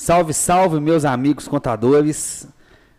[0.00, 2.46] Salve, salve, meus amigos contadores.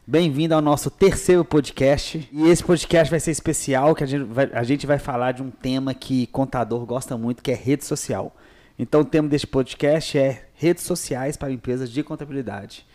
[0.05, 2.29] Bem-vindo ao nosso terceiro podcast.
[2.29, 5.41] E esse podcast vai ser especial, que a gente, vai, a gente vai falar de
[5.41, 8.35] um tema que contador gosta muito, que é rede social.
[8.77, 12.85] Então, o tema deste podcast é redes sociais para empresas de contabilidade.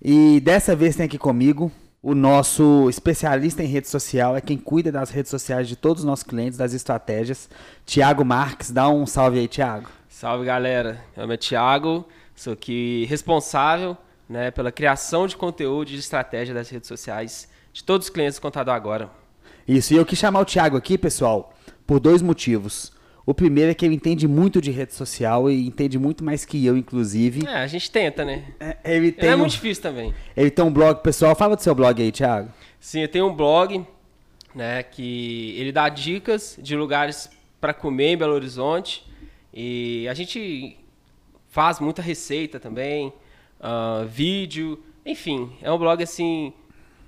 [0.00, 1.70] E dessa vez tem aqui comigo
[2.02, 6.06] o nosso especialista em rede social, é quem cuida das redes sociais de todos os
[6.06, 7.50] nossos clientes, das estratégias,
[7.84, 8.70] Tiago Marques.
[8.70, 9.90] Dá um salve aí, Tiago.
[10.08, 11.04] Salve, galera.
[11.14, 12.06] Meu nome é Tiago.
[12.42, 13.96] Sou aqui responsável
[14.28, 18.40] né, pela criação de conteúdo e de estratégia das redes sociais de todos os clientes
[18.40, 19.08] do Contador Agora.
[19.68, 21.54] Isso, e eu quis chamar o Thiago aqui, pessoal,
[21.86, 22.92] por dois motivos.
[23.24, 26.66] O primeiro é que ele entende muito de rede social e entende muito mais que
[26.66, 27.46] eu, inclusive.
[27.46, 28.46] É, a gente tenta, né?
[28.58, 30.12] É, ele tem é um, muito difícil também.
[30.36, 31.36] Ele tem um blog, pessoal.
[31.36, 32.50] Fala do seu blog aí, Thiago.
[32.80, 33.86] Sim, eu tenho um blog,
[34.52, 39.06] né, que ele dá dicas de lugares para comer em Belo Horizonte.
[39.54, 40.81] E a gente
[41.52, 43.12] faz muita receita também,
[43.60, 46.54] uh, vídeo, enfim, é um blog assim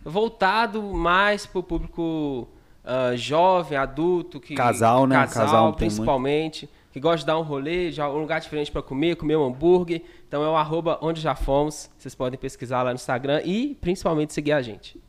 [0.05, 2.47] voltado mais para o público
[2.85, 5.15] uh, jovem, adulto, que casal, né?
[5.15, 9.17] Casal, casal principalmente, que gosta de dar um rolê, já um lugar diferente para comer,
[9.17, 10.03] comer um hambúrguer.
[10.29, 11.89] Então é o arroba onde já fomos.
[11.97, 15.01] Vocês podem pesquisar lá no Instagram e principalmente seguir a gente.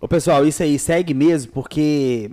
[0.00, 2.30] Ô pessoal, isso aí segue mesmo, porque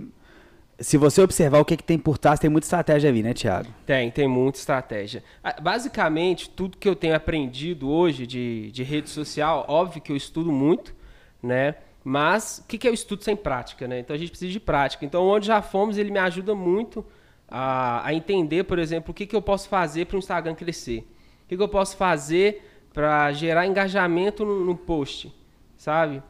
[0.78, 3.68] se você observar o que, que tem por trás, tem muita estratégia ali, né, Thiago?
[3.86, 5.24] Tem, tem muita estratégia.
[5.42, 10.16] Ah, basicamente, tudo que eu tenho aprendido hoje de, de rede social, óbvio que eu
[10.16, 10.94] estudo muito,
[11.42, 11.76] né?
[12.04, 13.98] Mas o que, que é o estudo sem prática, né?
[13.98, 15.04] Então a gente precisa de prática.
[15.04, 17.04] Então, onde já fomos, ele me ajuda muito
[17.48, 21.00] a, a entender, por exemplo, o que, que eu posso fazer para o Instagram crescer.
[21.44, 25.34] O que, que eu posso fazer para gerar engajamento no, no post,
[25.76, 26.22] sabe?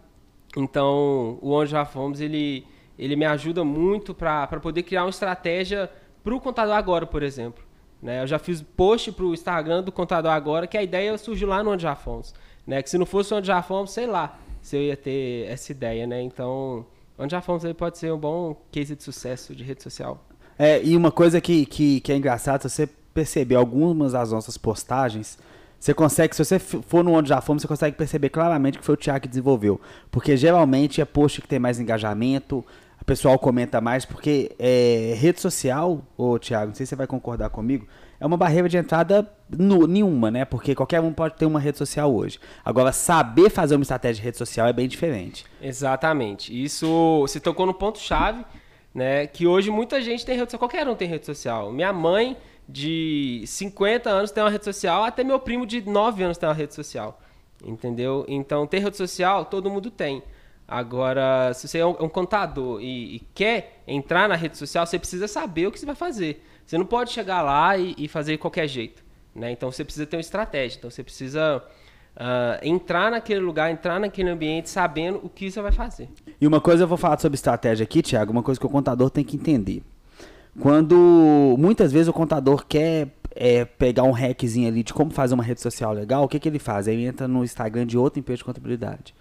[0.56, 2.67] Então, o Onde Já Fomos, ele
[2.98, 5.91] ele me ajuda muito para poder criar uma estratégia
[6.25, 7.62] para o contador agora, por exemplo.
[8.02, 8.22] Né?
[8.22, 11.62] Eu já fiz post para o Instagram do contador agora, que a ideia surgiu lá
[11.62, 12.34] no Onde Fomos.
[12.67, 12.83] Né?
[12.83, 16.06] Que se não fosse Onde Já Fomos, sei lá se eu ia ter essa ideia.
[16.06, 16.23] Né?
[16.23, 16.85] Então,
[17.18, 20.24] Onde Fomos aí pode ser um bom case de sucesso de rede social.
[20.58, 25.39] É, e uma coisa que, que, que é engraçada, você perceber algumas das nossas postagens,
[25.79, 28.95] você consegue, se você for no Onde Já Fomos, você consegue perceber claramente que foi
[28.95, 29.80] o Thiago que desenvolveu.
[30.11, 32.64] Porque geralmente é post que tem mais engajamento,
[33.05, 37.51] pessoal comenta mais, porque é, rede social, ô Thiago, não sei se você vai concordar
[37.51, 37.86] comigo,
[38.18, 40.45] é uma barreira de entrada no, nenhuma, né?
[40.45, 42.39] Porque qualquer um pode ter uma rede social hoje.
[42.64, 45.45] Agora, saber fazer uma estratégia de rede social é bem diferente.
[45.61, 46.52] Exatamente.
[46.52, 48.45] Isso se tocou no ponto-chave,
[48.95, 49.27] né?
[49.27, 51.70] Que hoje muita gente tem rede social, qualquer um tem rede social.
[51.70, 52.36] Minha mãe,
[52.68, 56.55] de 50 anos, tem uma rede social, até meu primo de 9 anos tem uma
[56.55, 57.20] rede social.
[57.64, 58.24] Entendeu?
[58.29, 60.23] Então, ter rede social, todo mundo tem.
[60.69, 64.85] Agora, se você é um, é um contador e, e, quer entrar na rede social,
[64.85, 66.45] você precisa saber o que você vai fazer.
[66.65, 69.05] Você não pode chegar lá e, e fazer de qualquer jeito.
[69.33, 69.53] Né?
[69.53, 70.79] Então você precisa ter uma estratégia.
[70.79, 71.63] Então você precisa
[72.17, 76.09] uh, entrar naquele lugar, entrar naquele ambiente sabendo o que você vai fazer.
[76.41, 79.09] E uma coisa eu vou falar sobre estratégia aqui, Thiago, uma coisa que o contador
[79.09, 79.83] tem que entender.
[80.59, 85.45] Quando muitas vezes o contador quer é, pegar um hackzinho ali de como fazer uma
[85.45, 86.89] rede social legal, o que, que ele faz?
[86.89, 89.15] Ele entra no Instagram de outra empresa de contabilidade.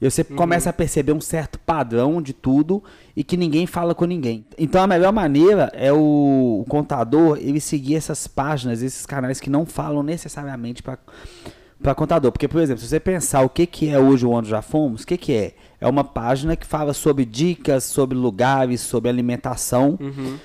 [0.00, 0.36] E você uhum.
[0.36, 2.82] começa a perceber um certo padrão de tudo
[3.14, 4.46] e que ninguém fala com ninguém.
[4.58, 9.50] Então a melhor maneira é o, o contador ele seguir essas páginas, esses canais que
[9.50, 10.98] não falam necessariamente para
[11.82, 12.30] para contador.
[12.30, 15.02] Porque, por exemplo, se você pensar o que, que é hoje o Onde Já Fomos,
[15.02, 15.54] o que, que é?
[15.80, 19.98] É uma página que fala sobre dicas, sobre lugares, sobre alimentação.
[19.98, 20.38] Uhum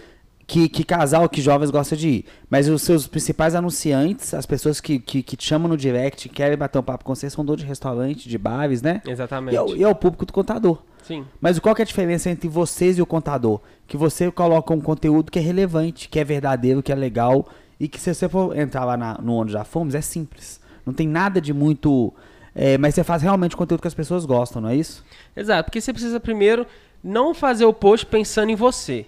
[0.48, 2.26] que, que casal, que jovens gostam de ir.
[2.50, 6.58] Mas os seus principais anunciantes, as pessoas que, que, que te chamam no direct, querem
[6.58, 9.02] bater um papo com você, são donos de restaurante, de bares, né?
[9.06, 9.54] Exatamente.
[9.54, 10.82] E é, o, e é o público do contador.
[11.04, 11.26] Sim.
[11.40, 13.60] Mas qual que é a diferença entre vocês e o contador?
[13.88, 17.48] Que você coloca um conteúdo que é relevante, que é verdadeiro, que é legal,
[17.80, 20.60] e que se você for entrar lá na, no Onde Já Fomos, é simples.
[20.86, 22.14] Não tem nada de muito...
[22.54, 25.04] É, mas você faz realmente conteúdo que as pessoas gostam, não é isso?
[25.36, 26.66] Exato, porque você precisa primeiro
[27.04, 29.06] não fazer o post pensando em você.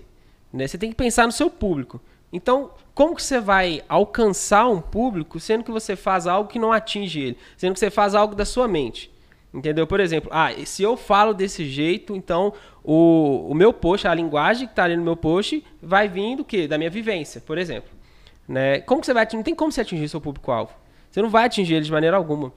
[0.51, 0.67] Né?
[0.67, 2.01] Você tem que pensar no seu público.
[2.31, 6.71] Então, como que você vai alcançar um público sendo que você faz algo que não
[6.71, 7.37] atinge ele?
[7.55, 9.11] Sendo que você faz algo da sua mente?
[9.53, 9.87] Entendeu?
[9.87, 12.53] Por exemplo, ah, se eu falo desse jeito, então
[12.83, 16.43] o, o meu post, a linguagem que está ali no meu post, vai vir do
[16.43, 16.67] quê?
[16.67, 17.89] Da minha vivência, por exemplo.
[18.47, 18.81] Né?
[18.81, 19.37] Como que você vai atingir?
[19.37, 20.73] Não tem como você atingir seu público-alvo.
[21.09, 22.51] Você não vai atingir ele de maneira alguma.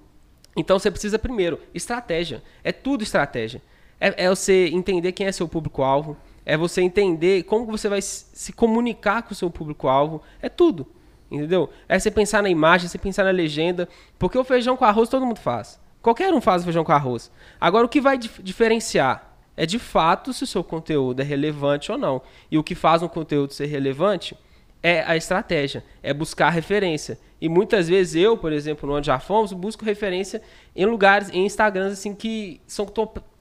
[0.57, 2.43] Então você precisa primeiro, estratégia.
[2.63, 3.63] É tudo estratégia.
[4.01, 6.17] É, é você entender quem é seu público-alvo,
[6.51, 10.21] é você entender como você vai se comunicar com o seu público-alvo.
[10.43, 10.85] É tudo.
[11.31, 11.71] Entendeu?
[11.89, 13.89] É você pensar na imagem, você pensar na legenda.
[14.19, 15.79] Porque o feijão com arroz todo mundo faz.
[16.03, 17.31] Qualquer um faz o feijão com arroz.
[17.61, 21.93] Agora, o que vai dif diferenciar é de fato se o seu conteúdo é relevante
[21.93, 22.21] ou não.
[22.51, 24.37] E o que faz um conteúdo ser relevante
[24.83, 27.17] é a estratégia, é buscar referência.
[27.41, 30.43] E muitas vezes eu, por exemplo, no Onde Já Fomos, busco referência
[30.75, 32.93] em lugares, em Instagrams assim que são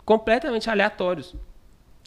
[0.06, 1.36] completamente aleatórios.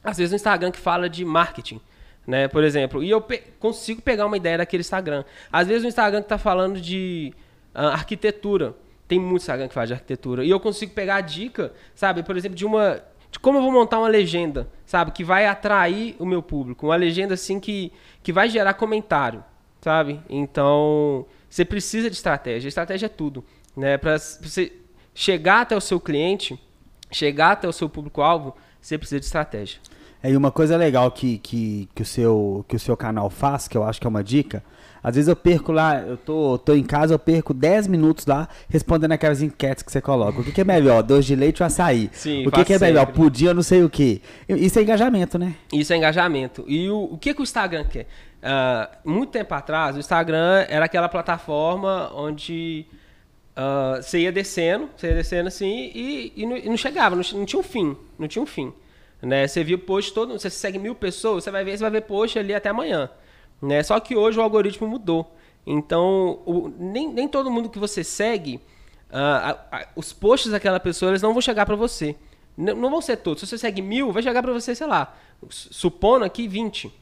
[0.02, 1.81] Às vezes um Instagram que fala de marketing,
[2.26, 5.25] né, por exemplo, e eu pe consigo pegar uma ideia daquele Instagram.
[5.52, 7.32] Às vezes um Instagram que está falando de
[7.75, 8.75] uh, arquitetura,
[9.08, 12.37] tem muito Instagram que fala de arquitetura, e eu consigo pegar a dica, sabe, por
[12.37, 13.02] exemplo, de uma
[13.32, 16.96] de como eu vou montar uma legenda, sabe, que vai atrair o meu público, uma
[16.96, 17.90] legenda assim que,
[18.22, 19.43] que vai gerar comentário,
[19.81, 20.20] sabe?
[20.28, 22.69] Então, você precisa de estratégia.
[22.69, 23.43] Estratégia é tudo,
[23.75, 23.96] né?
[23.96, 24.72] Para você
[25.14, 26.60] chegar até o seu cliente,
[27.10, 29.79] chegar até o seu público-alvo, você precisa de estratégia.
[30.23, 33.67] É, e uma coisa legal que, que, que, o seu, que o seu canal faz,
[33.67, 34.62] que eu acho que é uma dica,
[35.02, 38.49] às vezes eu perco lá, eu tô, tô em casa, eu perco 10 minutos lá
[38.69, 40.40] respondendo aquelas enquetes que você coloca.
[40.40, 42.08] O que, que é melhor, doce de leite ou açaí?
[42.12, 44.23] Sim, o que, que é melhor, pudim ou não sei o que?
[44.49, 45.56] Isso é engajamento, né?
[45.73, 46.64] Isso é engajamento.
[46.69, 48.06] E o, o que, que o Instagram quer?
[48.43, 52.87] Uh, muito tempo atrás, o Instagram era aquela plataforma onde
[53.56, 57.22] uh, você ia descendo, você ia descendo assim e, e, não, e não, chegava, não,
[57.34, 58.72] não, tinha um fim, não tinha um fim.
[59.20, 59.46] Né?
[59.46, 62.38] Você via post todo, você segue mil pessoas, você vai ver, você vai ver post
[62.38, 63.08] ali até amanhã.
[63.60, 63.82] Né?
[63.82, 65.34] Só que hoje o algoritmo mudou.
[65.64, 68.56] Então, o, nem, nem todo mundo que você segue,
[69.10, 72.16] uh, a, a, os posts daquela pessoa, eles não vão chegar para você.
[72.58, 73.40] N não vão ser todos.
[73.40, 75.16] Se você segue mil, vai chegar para você, sei lá,
[75.49, 76.93] supondo aqui 20.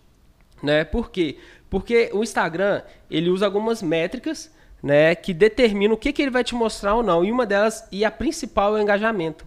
[0.62, 0.85] Né?
[0.85, 1.38] Por quê?
[1.70, 4.52] Porque o Instagram, ele usa algumas métricas
[4.82, 7.25] né, que determinam o que, que ele vai te mostrar ou não.
[7.25, 9.47] E uma delas, e a principal, é o engajamento.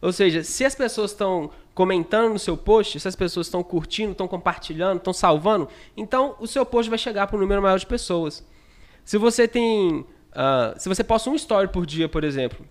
[0.00, 4.12] Ou seja, se as pessoas estão comentando no seu post, se as pessoas estão curtindo,
[4.12, 7.86] estão compartilhando, estão salvando, então o seu post vai chegar para um número maior de
[7.86, 8.44] pessoas.
[9.04, 10.04] Se você tem.
[10.30, 12.64] Uh, se você posta um story por dia, por exemplo,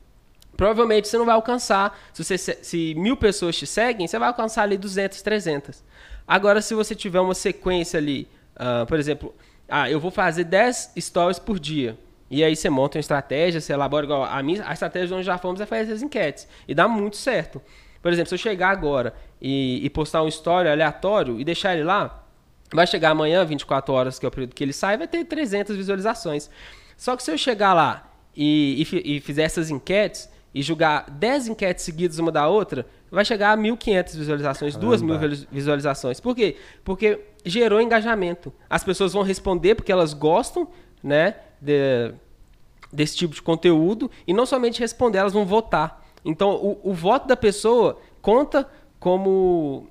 [0.55, 1.97] provavelmente você não vai alcançar.
[2.13, 5.83] Se, você, se mil pessoas te seguem, você vai alcançar ali 200, 300.
[6.27, 9.33] Agora, se você tiver uma sequência ali, uh, por exemplo,
[9.69, 11.97] ah, eu vou fazer 10 stories por dia.
[12.29, 14.23] E aí você monta uma estratégia, você elabora igual.
[14.23, 16.47] A, minha, a estratégia de onde já fomos é fazer as enquetes.
[16.67, 17.61] E dá muito certo.
[18.01, 21.83] Por exemplo, se eu chegar agora e, e postar um story aleatório e deixar ele
[21.83, 22.25] lá,
[22.73, 25.75] vai chegar amanhã, 24 horas, que é o período que ele sai, vai ter 300
[25.75, 26.49] visualizações.
[26.95, 31.49] Só que se eu chegar lá e, e, e fizer essas enquetes e julgar 10
[31.49, 34.97] enquetes seguidas uma da outra, vai chegar a 1.500 visualizações, Caramba.
[34.97, 36.19] 2.000 visualizações.
[36.19, 36.57] Por quê?
[36.83, 38.53] Porque gerou engajamento.
[38.69, 40.67] As pessoas vão responder porque elas gostam,
[41.03, 42.13] né, de,
[42.91, 46.05] desse tipo de conteúdo e não somente responder, elas vão votar.
[46.23, 49.87] Então, o, o voto da pessoa conta como,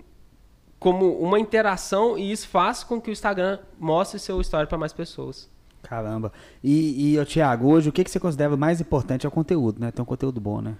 [0.79, 4.93] como uma interação e isso faz com que o Instagram mostre seu story para mais
[4.93, 5.49] pessoas.
[5.82, 6.32] Caramba.
[6.62, 9.93] E, e Thiago, hoje o que, que você considera mais importante é o conteúdo, né?
[9.93, 10.76] Ter um conteúdo bom, né?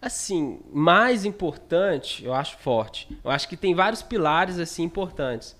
[0.00, 3.08] Assim, mais importante, eu acho forte.
[3.24, 5.56] Eu acho que tem vários pilares assim importantes.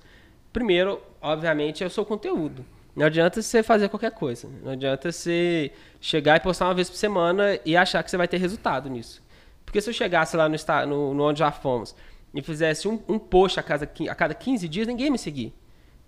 [0.59, 2.67] Primeiro, obviamente, é o seu conteúdo.
[2.97, 4.49] Não adianta você fazer qualquer coisa.
[4.61, 5.71] Não adianta você
[6.01, 9.23] chegar e postar uma vez por semana e achar que você vai ter resultado nisso.
[9.65, 10.57] Porque se eu chegasse lá no,
[10.89, 11.95] no, no Onde Já Fomos
[12.35, 15.55] e fizesse um, um post a cada, a cada 15 dias, ninguém me seguir.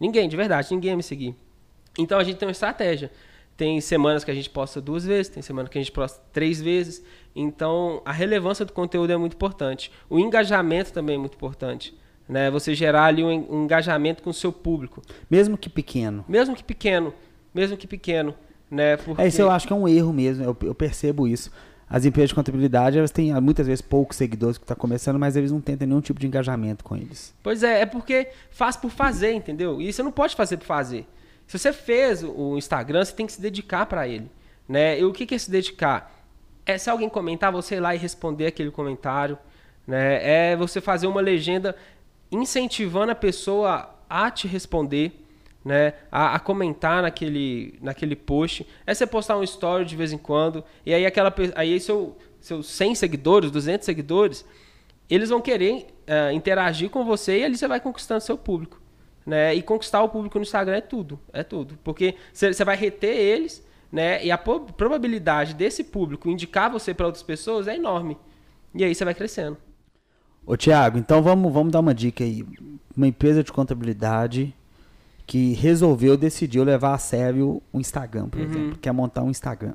[0.01, 1.33] Ninguém, de verdade, ninguém me seguir.
[1.97, 3.13] Então a gente tem uma estratégia.
[3.57, 6.61] Tem semanas que a gente posta duas vezes, tem semana que a gente posta três
[6.61, 7.05] vezes.
[7.37, 9.93] Então a relevância do conteúdo é muito importante.
[10.09, 11.95] O engajamento também é muito importante
[12.31, 12.51] né?
[12.51, 15.03] Você gerar ali um, engajamento com o seu público.
[15.29, 16.25] Mesmo que pequeno.
[16.29, 17.13] Mesmo que pequeno.
[17.53, 18.35] Mesmo que pequeno.
[18.71, 18.97] Né?
[18.97, 19.21] Porque...
[19.21, 21.51] É, isso eu acho que é um erro mesmo, eu, eu percebo isso.
[21.89, 25.35] As empresas de contabilidade, elas têm muitas vezes poucos seguidores que estão tá começando, mas
[25.35, 27.35] eles não tentam nenhum tipo de engajamento com eles.
[27.43, 29.83] Pois é, é porque faz por fazer, entendeu?
[29.83, 31.05] E você não pode fazer por fazer.
[31.49, 34.31] Se você fez o Instagram, você tem que se dedicar para ele.
[34.69, 35.01] Né?
[35.01, 36.15] E o que, que é se dedicar?
[36.65, 39.37] É se alguém comentar, você ir lá e responder aquele comentário.
[39.85, 40.53] Né?
[40.53, 41.75] É você fazer uma legenda
[42.31, 45.25] incentivando a pessoa a te responder,
[45.65, 48.67] né, a, a, comentar naquele, naquele post.
[48.87, 52.67] É você postar um story de vez em quando, e aí aquela aí seu, seus
[52.67, 54.45] 100 seguidores, 200 seguidores,
[55.09, 58.81] eles vão querer uh, interagir com você e ali você vai conquistando seu público.
[59.27, 59.55] Né?
[59.55, 61.79] E conquistar o público no Instagram é tudo, é tudo.
[61.85, 64.25] Porque você vai reter eles, né?
[64.25, 68.17] E a probabilidade desse público indicar você para outras pessoas é enorme.
[68.75, 69.59] E aí você vai crescendo.
[70.47, 72.45] Ô Tiago, então vamos, vamos dar uma dica aí.
[72.97, 74.55] Uma empresa de contabilidade
[75.27, 78.47] que resolveu, decidiu levar a sério o Instagram, por uhum.
[78.47, 78.79] exemplo.
[78.79, 79.75] Quer montar um Instagram.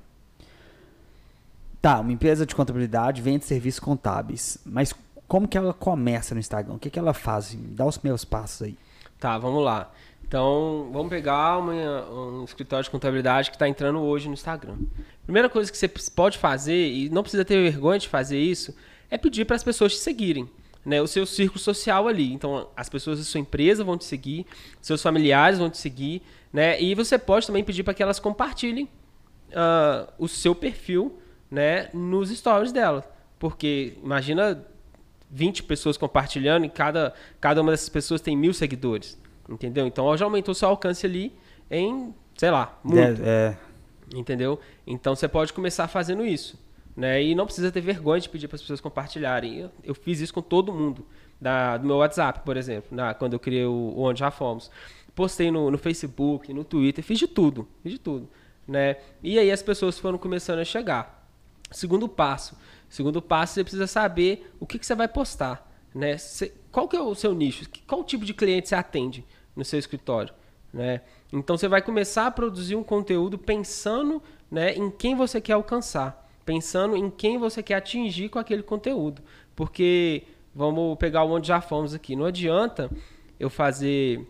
[1.81, 4.57] Tá, uma empresa de contabilidade vende serviços contábeis.
[4.65, 4.93] Mas
[5.27, 6.73] como que ela começa no Instagram?
[6.73, 7.57] O que, que ela faz?
[7.69, 8.77] Dá os meus passos aí.
[9.19, 9.91] Tá, vamos lá.
[10.27, 14.75] Então, vamos pegar uma, um escritório de contabilidade que está entrando hoje no Instagram.
[15.23, 18.75] Primeira coisa que você pode fazer, e não precisa ter vergonha de fazer isso,
[19.09, 20.49] é pedir para as pessoas te seguirem.
[20.85, 22.31] né, o seu círculo social ali.
[22.31, 24.45] Então, as pessoas da sua empresa vão te seguir,
[24.79, 26.21] seus familiares vão te seguir,
[26.53, 26.79] né?
[26.79, 28.87] E você pode também pedir para que elas compartilhem
[29.49, 31.17] uh, o seu perfil,
[31.49, 33.03] né, nos stories dela.
[33.39, 34.63] Porque imagina
[35.31, 39.19] 20 pessoas compartilhando e cada, cada uma dessas pessoas tem mil seguidores.
[39.49, 39.85] Entendeu?
[39.87, 41.33] Então já aumentou seu alcance ali
[41.69, 43.21] em, sei lá, muito.
[43.23, 43.57] É, é.
[44.15, 44.59] Entendeu?
[44.85, 46.57] Então você pode começar fazendo isso.
[46.95, 47.21] Né?
[47.21, 49.59] E não precisa ter vergonha de pedir para as pessoas compartilharem.
[49.59, 51.05] Eu, eu, fiz isso com todo mundo.
[51.39, 54.71] Da, do meu WhatsApp, por exemplo, na, quando eu criei o, Onde Já Fomos.
[55.13, 57.67] Postei no, no Facebook, no Twitter, fiz de tudo.
[57.83, 58.29] Fiz de tudo.
[58.65, 58.97] Né?
[59.21, 61.29] E aí as pessoas foram começando a chegar.
[61.71, 62.57] Segundo passo.
[62.89, 65.69] Segundo passo, você precisa saber o que, que você vai postar.
[65.93, 66.17] Né?
[66.17, 67.65] Você, qual que é o seu nicho?
[67.85, 69.25] Qual tipo de cliente você atende
[69.55, 70.33] no seu escritório?
[70.73, 71.01] Né?
[71.31, 74.21] Então você vai começar a produzir um conteúdo pensando
[74.51, 79.21] né, em quem você quer alcançar, pensando em quem você quer atingir com aquele conteúdo.
[79.55, 80.23] Porque
[80.53, 82.15] vamos pegar o onde já fomos aqui.
[82.15, 82.89] Não adianta
[83.39, 84.25] eu fazer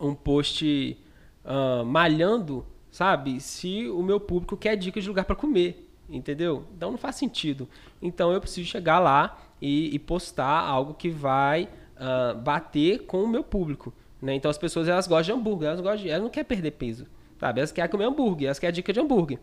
[0.00, 0.98] um post
[1.44, 3.40] uh, malhando sabe?
[3.40, 6.64] Se o meu público quer dicas de lugar para comer, entendeu?
[6.76, 7.68] Então não faz sentido.
[8.00, 13.26] Então eu preciso chegar lá e, e postar algo que vai uh, bater com o
[13.26, 13.92] meu público.
[14.22, 14.36] Né?
[14.36, 17.04] Então as pessoas elas gostam de hambúrguer, elas, gostam de, elas não querem perder peso,
[17.36, 17.58] sabe?
[17.58, 19.40] Elas querem comer hambúrguer, elas querem dica de hambúrguer.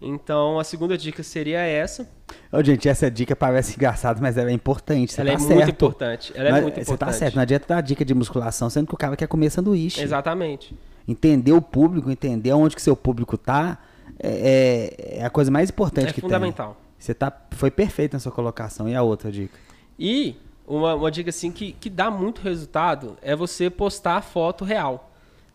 [0.00, 2.08] Então, a segunda dica seria essa.
[2.50, 5.20] Ô, gente, essa dica parece engraçada, mas ela é importante.
[5.20, 5.54] ela tá é certo.
[5.54, 6.32] muito importante.
[6.34, 6.86] Ela é muito importante.
[6.86, 7.34] Você tá certo.
[7.34, 10.02] Não adianta dar dica de musculação, sendo que o cara quer comer sanduíche.
[10.02, 10.74] Exatamente
[11.10, 13.78] entender o público, entender onde que seu público está,
[14.18, 16.74] é, é, é, a coisa mais importante é que fundamental.
[16.74, 16.90] tem.
[16.98, 18.88] Você tá, foi perfeito na sua colocação.
[18.88, 19.58] E a outra dica?
[19.98, 24.64] E uma, uma dica assim que, que dá muito resultado é você postar a foto
[24.64, 25.10] real.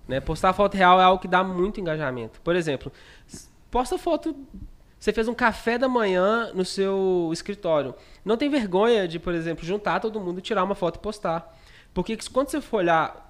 [0.07, 0.19] Né?
[0.19, 2.41] Postar a foto real é algo que dá muito engajamento.
[2.41, 2.91] Por exemplo,
[3.75, 4.33] posta foto.
[4.97, 7.93] Você fez um café da manhã no seu escritório.
[8.23, 11.53] Não tem vergonha de, por exemplo, juntar todo mundo, tirar uma foto e postar.
[11.93, 13.25] Porque quando você for olhar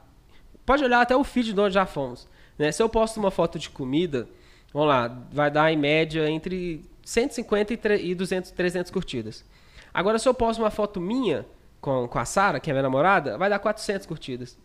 [0.65, 2.27] Pode olhar até o feed de onde já fomos.
[2.57, 2.71] Né?
[2.71, 4.27] Se eu posto uma foto de comida,
[4.73, 9.45] vamos lá, vai dar em média entre 150 e 200, 300 curtidas.
[9.93, 11.45] Agora, se eu posto uma foto minha
[11.79, 14.57] com, com a Sara, que é minha namorada, vai dar 400 curtidas.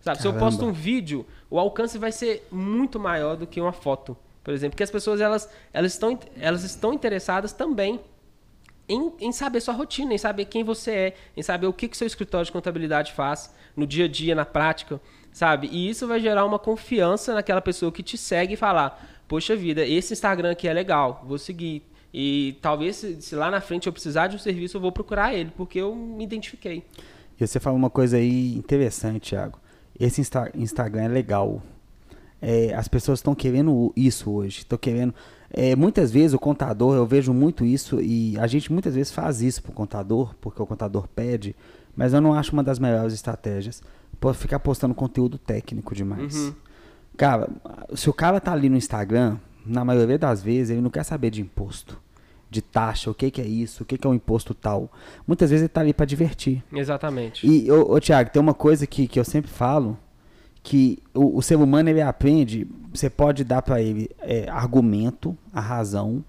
[0.00, 0.22] Sabe?
[0.22, 4.16] Se eu posto um vídeo, o alcance vai ser muito maior do que uma foto,
[4.48, 4.70] por exemplo.
[4.70, 8.00] Porque as pessoas elas, elas, estão, elas estão interessadas também
[8.88, 11.94] em, em, saber sua rotina, em saber quem você é, em saber o que, que
[11.94, 14.98] seu escritório de contabilidade faz no dia a dia, na prática
[15.30, 15.68] sabe?
[15.70, 19.86] E isso vai gerar uma confiança naquela pessoa que te segue e falar: Poxa vida,
[19.86, 21.82] esse Instagram aqui é legal, vou seguir.
[22.14, 25.52] E talvez se, lá na frente eu precisar de um serviço, eu vou procurar ele,
[25.54, 26.82] porque eu me identifiquei.
[27.38, 29.60] E você fala uma coisa aí interessante, Thiago.
[30.00, 31.62] Esse Insta Instagram é legal.
[32.40, 34.58] É, as pessoas estão querendo isso hoje.
[34.58, 35.14] Estão querendo.
[35.50, 39.40] É, muitas vezes o contador, eu vejo muito isso, e a gente muitas vezes faz
[39.40, 41.56] isso pro contador, porque o contador pede,
[41.96, 43.82] mas eu não acho uma das melhores estratégias
[44.34, 46.36] ficar postando conteúdo técnico demais.
[46.36, 46.54] Uhum.
[47.16, 47.48] Cara,
[47.94, 51.30] se o cara tá ali no Instagram, na maioria das vezes ele não quer saber
[51.30, 52.00] de imposto,
[52.50, 54.90] de taxa, o que, que é isso, o que, que é um imposto tal.
[55.26, 56.62] Muitas vezes ele tá ali para divertir.
[56.72, 57.46] Exatamente.
[57.46, 59.96] E, ô, ô Tiago, tem uma coisa que, que eu sempre falo,
[60.62, 65.60] que o, o ser humano ele aprende, você pode dar para ele é, argumento, a
[65.60, 66.24] razão,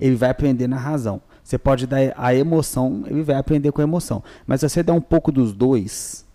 [0.00, 1.20] ele vai aprender na razão.
[1.42, 4.22] Você pode dar a emoção, ele vai aprender com a emoção.
[4.46, 6.25] Mas se você der um pouco dos dois,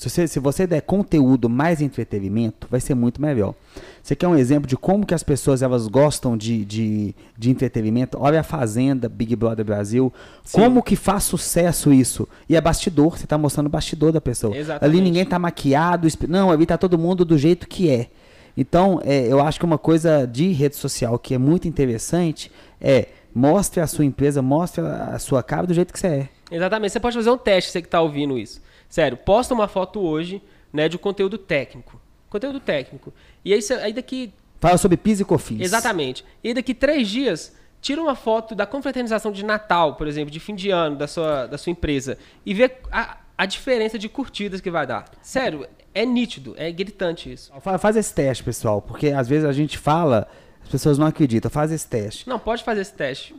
[0.00, 3.54] se você, se você der conteúdo mais entretenimento, vai ser muito melhor.
[4.02, 8.16] Você quer um exemplo de como que as pessoas elas gostam de, de, de entretenimento?
[8.18, 10.10] Olha a Fazenda, Big Brother Brasil.
[10.42, 10.58] Sim.
[10.58, 12.26] Como que faz sucesso isso?
[12.48, 14.56] E é bastidor, você está mostrando o bastidor da pessoa.
[14.56, 14.84] Exatamente.
[14.96, 18.08] Ali ninguém está maquiado, não, ali está todo mundo do jeito que é.
[18.56, 23.06] Então, é, eu acho que uma coisa de rede social que é muito interessante é
[23.34, 26.28] mostre a sua empresa, mostre a sua cara do jeito que você é.
[26.50, 26.90] Exatamente.
[26.90, 28.62] Você pode fazer um teste, você que está ouvindo isso.
[28.90, 30.42] Sério, posta uma foto hoje,
[30.72, 32.00] né, de conteúdo técnico.
[32.28, 33.14] Conteúdo técnico.
[33.44, 34.32] E aí, aí daqui.
[34.60, 35.60] Fala sobre PIS e COFINS.
[35.60, 36.24] Exatamente.
[36.44, 40.38] E aí daqui três dias, tira uma foto da confraternização de Natal, por exemplo, de
[40.38, 42.18] fim de ano da sua, da sua empresa.
[42.44, 45.06] E vê a, a diferença de curtidas que vai dar.
[45.22, 47.52] Sério, é nítido, é gritante isso.
[47.78, 50.28] Faz esse teste, pessoal, porque às vezes a gente fala,
[50.62, 51.50] as pessoas não acreditam.
[51.50, 52.28] Faz esse teste.
[52.28, 53.34] Não, pode fazer esse teste.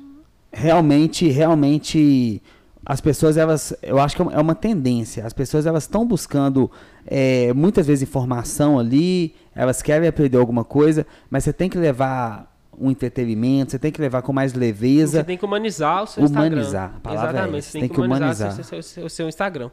[0.51, 2.41] Realmente, realmente
[2.85, 5.25] as pessoas elas eu acho que é uma é tendência.
[5.25, 6.69] As pessoas elas estão buscando
[7.05, 12.51] é, muitas vezes informação ali elas querem aprender alguma coisa mas você tem que levar
[12.77, 15.19] um entretenimento você tem que levar com mais leveza.
[15.19, 17.13] Você tem que humanizar o seu humanizar Instagram.
[17.13, 18.59] exatamente é você tem, tem, que humanizar, humanizar.
[18.59, 19.69] O, seu, o, seu, o, seu, Instagram.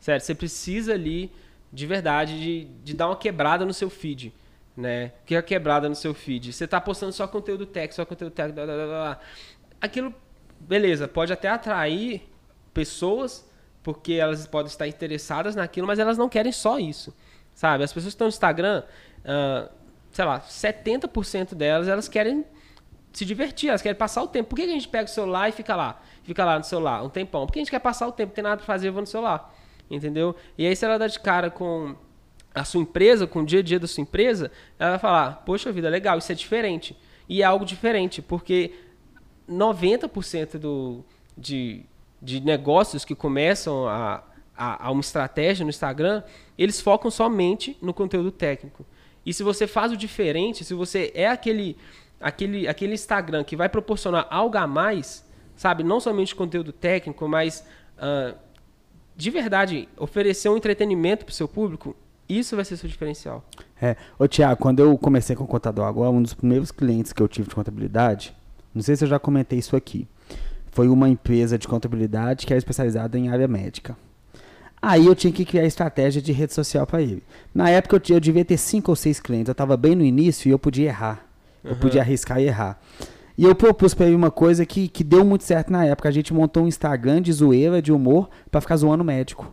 [0.00, 0.22] Certo?
[0.22, 1.30] Você precisa ali
[1.72, 4.32] de verdade de, de dar uma quebrada no seu feed
[4.78, 5.10] né?
[5.26, 6.52] Que é a quebrada no seu feed?
[6.52, 8.60] Você está postando só conteúdo técnico só conteúdo técnico
[9.80, 10.14] aquilo
[10.60, 12.22] beleza pode até atrair
[12.78, 13.44] pessoas
[13.82, 17.12] porque elas podem estar interessadas naquilo, mas elas não querem só isso,
[17.54, 17.82] sabe?
[17.82, 18.84] As pessoas que estão no Instagram,
[19.24, 19.68] uh,
[20.12, 22.44] sei lá, 70% delas, elas querem
[23.12, 24.50] se divertir, elas querem passar o tempo.
[24.50, 26.00] Por que a gente pega o celular e fica lá?
[26.22, 27.46] Fica lá no celular um tempão?
[27.46, 29.06] Porque a gente quer passar o tempo, não tem nada pra fazer, eu vou no
[29.06, 29.52] celular.
[29.90, 30.36] Entendeu?
[30.56, 31.96] E aí, se ela dá de cara com
[32.54, 35.72] a sua empresa, com o dia a dia da sua empresa, ela vai falar: Poxa
[35.72, 36.96] vida, legal, isso é diferente.
[37.28, 38.74] E é algo diferente, porque
[39.48, 41.04] 90% do,
[41.36, 41.84] de,
[42.20, 44.22] de negócios que começam a,
[44.56, 46.22] a, a, uma estratégia no Instagram,
[46.56, 48.84] eles focam somente no conteúdo técnico.
[49.24, 51.76] E se você faz o diferente, se você é aquele,
[52.20, 55.82] aquele, aquele Instagram que vai proporcionar algo a mais, sabe?
[55.84, 57.64] Não somente conteúdo técnico, mas
[57.98, 58.36] uh,
[59.16, 61.94] de verdade oferecer um entretenimento para o seu público,
[62.28, 63.44] isso vai ser seu diferencial.
[63.80, 63.96] É.
[64.18, 67.28] Ô, Tiago, quando eu comecei com o contador agora, um dos primeiros clientes que eu
[67.28, 68.34] tive de contabilidade,
[68.74, 70.06] não sei se eu já comentei isso aqui,
[70.78, 73.96] foi uma empresa de contabilidade que era especializada em área médica.
[74.80, 77.24] Aí eu tinha que criar estratégia de rede social para ele.
[77.52, 80.48] Na época eu, eu, devia ter cinco ou seis clientes, eu estava bem no início
[80.48, 81.26] e eu podia errar.
[81.64, 81.78] Eu uhum.
[81.78, 82.80] podia arriscar e errar.
[83.36, 86.08] E eu propus para ele uma coisa que, que deu muito certo na época.
[86.08, 89.52] A gente montou um Instagram de zoeira, de humor, para ficar zoando médico.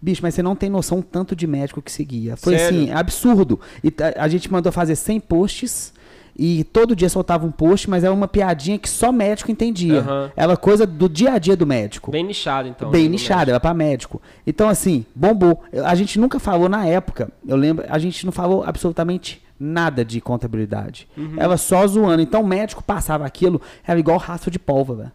[0.00, 2.36] Bicho, mas você não tem noção tanto de médico que seguia.
[2.36, 2.82] Foi Sério?
[2.82, 3.60] assim, absurdo.
[3.84, 5.94] E a, a gente mandou fazer 100 posts
[6.36, 10.00] e todo dia soltava um post, mas era uma piadinha que só médico entendia.
[10.00, 10.30] Uhum.
[10.34, 12.10] Era coisa do dia a dia do médico.
[12.10, 12.90] Bem nichado, então.
[12.90, 14.20] Bem nichado, era para médico.
[14.46, 15.62] Então, assim, bombou.
[15.84, 20.20] A gente nunca falou na época, eu lembro, a gente não falou absolutamente nada de
[20.20, 21.06] contabilidade.
[21.16, 21.34] Uhum.
[21.36, 22.22] Era só zoando.
[22.22, 25.12] Então, o médico passava aquilo, era igual rastro de pólvora.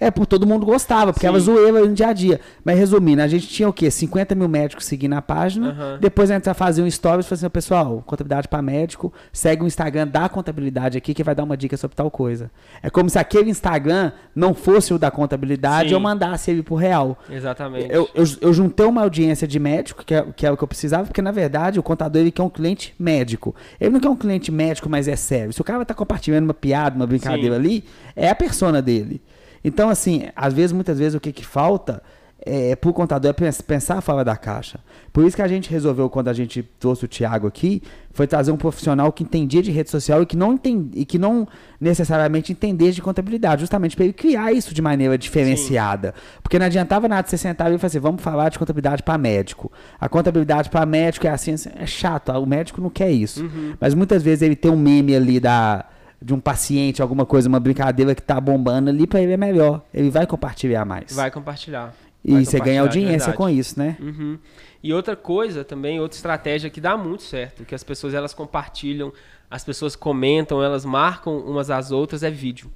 [0.00, 1.32] É, por todo mundo gostava, porque Sim.
[1.32, 2.40] era zoeira no dia a dia.
[2.64, 3.90] Mas resumindo, a gente tinha o quê?
[3.90, 5.68] 50 mil médicos seguindo a página.
[5.68, 5.98] Uhum.
[6.00, 10.08] Depois a gente fazia um stories e assim, pessoal, contabilidade para médico, segue o Instagram
[10.08, 12.50] da contabilidade aqui que vai dar uma dica sobre tal coisa.
[12.82, 15.94] É como se aquele Instagram não fosse o da contabilidade Sim.
[15.94, 17.18] eu mandasse ele pro real.
[17.28, 17.92] Exatamente.
[17.92, 20.68] Eu, eu, eu, juntei uma audiência de médico, que é, que é o que eu
[20.68, 23.54] precisava, porque na verdade o contador ele quer um cliente médico.
[23.78, 25.52] Ele não quer um cliente médico, mas é sério.
[25.52, 27.60] Se o cara tá compartilhando uma piada, uma brincadeira Sim.
[27.60, 27.84] ali,
[28.16, 29.20] é a persona dele.
[29.62, 32.02] Então, assim, às vezes, muitas vezes, o que, que falta
[32.44, 34.80] é, para o contador é pensar fora da caixa.
[35.12, 38.50] Por isso que a gente resolveu, quando a gente trouxe o Thiago aqui, foi trazer
[38.50, 41.46] um profissional que entendia de rede social e que não, entend, e que não
[41.80, 46.14] necessariamente entendia de contabilidade, justamente para ele criar isso de maneira diferenciada.
[46.16, 46.40] Sim.
[46.42, 49.70] Porque não adiantava nada você sentar e fazer, assim, vamos falar de contabilidade para médico.
[50.00, 53.42] A contabilidade para médico é assim, é chato, o médico não quer isso.
[53.42, 53.74] Uhum.
[53.78, 55.84] Mas muitas vezes ele tem um meme ali da
[56.22, 59.82] de um paciente, alguma coisa, uma brincadeira que tá bombando ali, para ele é melhor.
[59.92, 61.12] Ele vai compartilhar mais.
[61.12, 61.94] Vai compartilhar.
[62.22, 63.96] E vai você ganha audiência com isso, né?
[63.98, 64.38] Uhum.
[64.82, 69.12] E outra coisa também, outra estratégia que dá muito certo, que as pessoas elas compartilham,
[69.50, 72.70] as pessoas comentam, elas marcam umas às outras, é vídeo.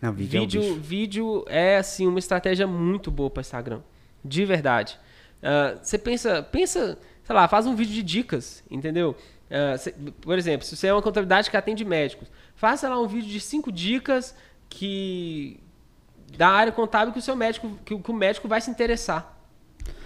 [0.00, 3.80] Não, vídeo, vídeo, é, vídeo é assim uma estratégia muito boa para Instagram,
[4.24, 4.98] de verdade.
[5.42, 9.16] Uh, você pensa, pensa, sei lá, faz um vídeo de dicas, entendeu?
[9.48, 13.06] Uh, cê, por exemplo, se você é uma contabilidade que atende médicos, Faça lá um
[13.06, 14.34] vídeo de cinco dicas
[14.68, 15.60] que
[16.36, 19.36] da área contábil que o seu médico, que, que o médico vai se interessar.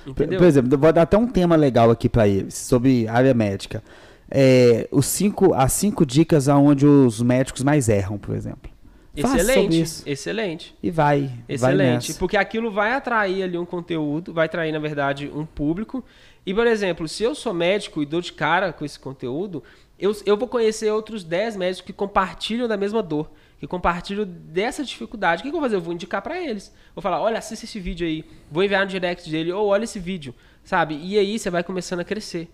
[0.07, 0.39] Entendeu?
[0.39, 3.83] Por, exemplo, vou dar até um tema legal aqui para eles sobre área médica.
[4.31, 8.71] É, os cinco, as cinco dicas aonde os médicos mais erram, por exemplo.
[9.17, 10.77] Excelente, excelente.
[10.81, 11.31] E vai.
[11.49, 16.05] Excelente, vai porque aquilo vai atrair ali um conteúdo, vai atrair, na verdade, um público.
[16.47, 19.63] E, por exemplo, se eu sou médico e dou de cara com esse conteúdo,
[20.01, 24.83] eu, eu vou conhecer outros 10 médicos que compartilham da mesma dor, que compartilham dessa
[24.83, 25.41] dificuldade.
[25.41, 25.77] O que, que eu vou fazer?
[25.77, 26.75] Eu vou indicar para eles.
[26.95, 28.25] Vou falar, olha, assista esse vídeo aí.
[28.51, 30.35] Vou enviar no direct dele, ou olha esse vídeo,
[30.65, 30.99] sabe?
[31.03, 32.49] E aí você vai começando a crescer.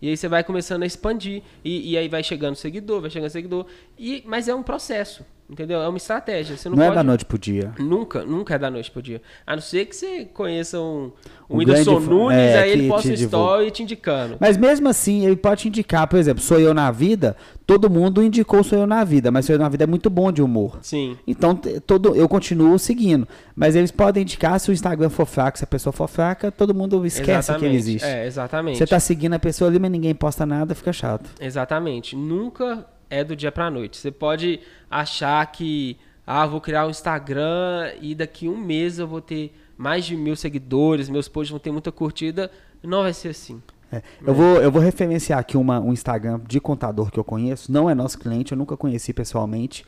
[0.00, 1.42] E aí você vai começando a expandir.
[1.64, 3.66] E, e aí vai chegando seguidor, vai chegando seguidor.
[3.98, 5.24] E, mas é um processo.
[5.48, 5.80] Entendeu?
[5.80, 6.56] É uma estratégia.
[6.56, 6.92] Você não, não pode...
[6.92, 7.72] é da noite pro dia.
[7.78, 9.22] Nunca, nunca é da noite pro dia.
[9.46, 11.12] A não ser que você conheça um,
[11.48, 14.36] um, um Whindersson Nunes, é, aí ele posta story te indicando.
[14.40, 18.20] Mas mesmo assim, ele pode te indicar, por exemplo, sou eu na vida, todo mundo
[18.20, 20.78] indicou sou eu na vida, mas sou eu na vida é muito bom de humor.
[20.82, 21.16] Sim.
[21.24, 23.28] Então, todo, eu continuo seguindo.
[23.54, 26.74] Mas eles podem indicar se o Instagram for fraco, se a pessoa for fraca, todo
[26.74, 27.60] mundo esquece exatamente.
[27.60, 28.06] que ele existe.
[28.06, 28.78] É, exatamente.
[28.78, 31.30] Você tá seguindo a pessoa ali, mas ninguém posta nada, fica chato.
[31.40, 32.16] Exatamente.
[32.16, 33.96] Nunca é do dia pra noite.
[33.96, 39.20] Você pode achar que, ah, vou criar um Instagram e daqui um mês eu vou
[39.20, 42.50] ter mais de mil seguidores, meus posts vão ter muita curtida.
[42.82, 43.60] Não vai ser assim.
[43.92, 44.02] É.
[44.24, 47.70] Eu, vou, eu vou referenciar aqui uma, um Instagram de contador que eu conheço.
[47.70, 49.84] Não é nosso cliente, eu nunca conheci pessoalmente.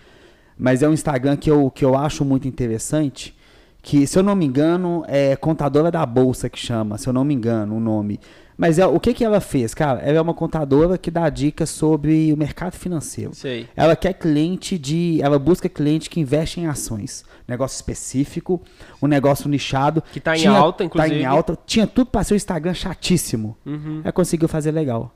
[0.57, 3.37] Mas é um Instagram que eu, que eu acho muito interessante.
[3.81, 7.25] Que, se eu não me engano, é Contadora da Bolsa que chama, se eu não
[7.25, 8.21] me engano o nome.
[8.59, 10.01] Mas é, o que, que ela fez, cara?
[10.01, 13.33] Ela é uma contadora que dá dicas sobre o mercado financeiro.
[13.33, 13.69] Sei.
[13.77, 15.21] Ela quer cliente de.
[15.23, 17.25] Ela busca cliente que investe em ações.
[17.47, 18.61] Negócio específico,
[19.01, 20.03] um negócio nichado.
[20.13, 21.15] Que tá em alta, inclusive.
[21.15, 21.57] Tá em alta.
[21.65, 23.57] Tinha tudo para ser o Instagram chatíssimo.
[23.65, 24.01] Uhum.
[24.03, 25.15] Ela conseguiu fazer legal.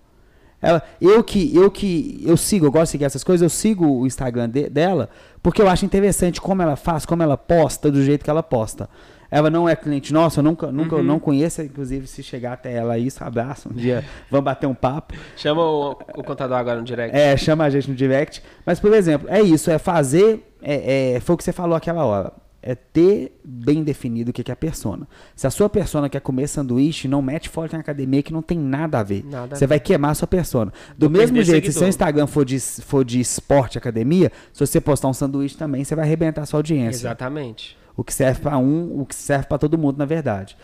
[0.61, 3.85] Ela, eu que eu que eu sigo, eu gosto de seguir essas coisas, eu sigo
[3.85, 5.11] o Instagram de- dela
[5.43, 8.89] porque eu acho interessante como ela faz, como ela posta, do jeito que ela posta.
[9.33, 11.03] Ela não é cliente nossa, eu nunca, nunca Uhum.
[11.03, 15.15] não conheço, inclusive se chegar até ela aí, abraço, um dia vamos bater um papo.
[15.37, 17.17] Chama o, o contador agora no direct.
[17.17, 18.43] É, chama a gente no direct.
[18.67, 20.47] Mas, por exemplo, é isso, é fazer.
[20.61, 22.33] É, é, foi o que você falou aquela hora.
[22.65, 25.09] É ter bem definido o que é a persona.
[25.35, 28.57] Se a sua persona quer comer sanduíche, não mete foto na academia que não tem
[28.57, 29.25] nada a ver.
[29.25, 30.73] Nada a você vai queimar a sua persona.
[30.97, 31.79] Do Vou mesmo jeito, se seguidor.
[31.81, 35.97] seu Instagram for de, for de esporte academia, se você postar um sanduíche também, você
[35.97, 37.07] vai arrebentar a sua audiência.
[37.09, 37.77] Exatamente.
[38.03, 40.57] O que serve pra um, o que serve pra todo mundo, na verdade.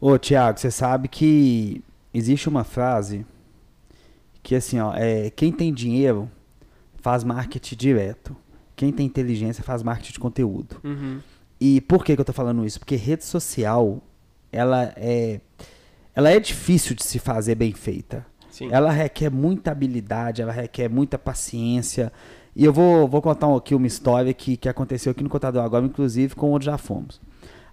[0.00, 1.82] Ô, Thiago, você sabe que
[2.14, 3.26] existe uma frase
[4.40, 6.30] que assim, ó, é quem tem dinheiro
[7.02, 8.36] faz marketing direto.
[8.76, 10.76] Quem tem inteligência faz marketing de conteúdo.
[10.84, 11.18] Uhum.
[11.60, 12.78] E por que, que eu tô falando isso?
[12.78, 14.00] Porque rede social,
[14.52, 15.40] ela é
[16.14, 18.24] ela é difícil de se fazer bem feita.
[18.48, 18.68] Sim.
[18.70, 22.12] Ela requer muita habilidade, ela requer muita paciência.
[22.56, 25.84] E eu vou, vou contar aqui uma história que, que aconteceu aqui no Contador Agora,
[25.84, 27.20] inclusive com onde já fomos.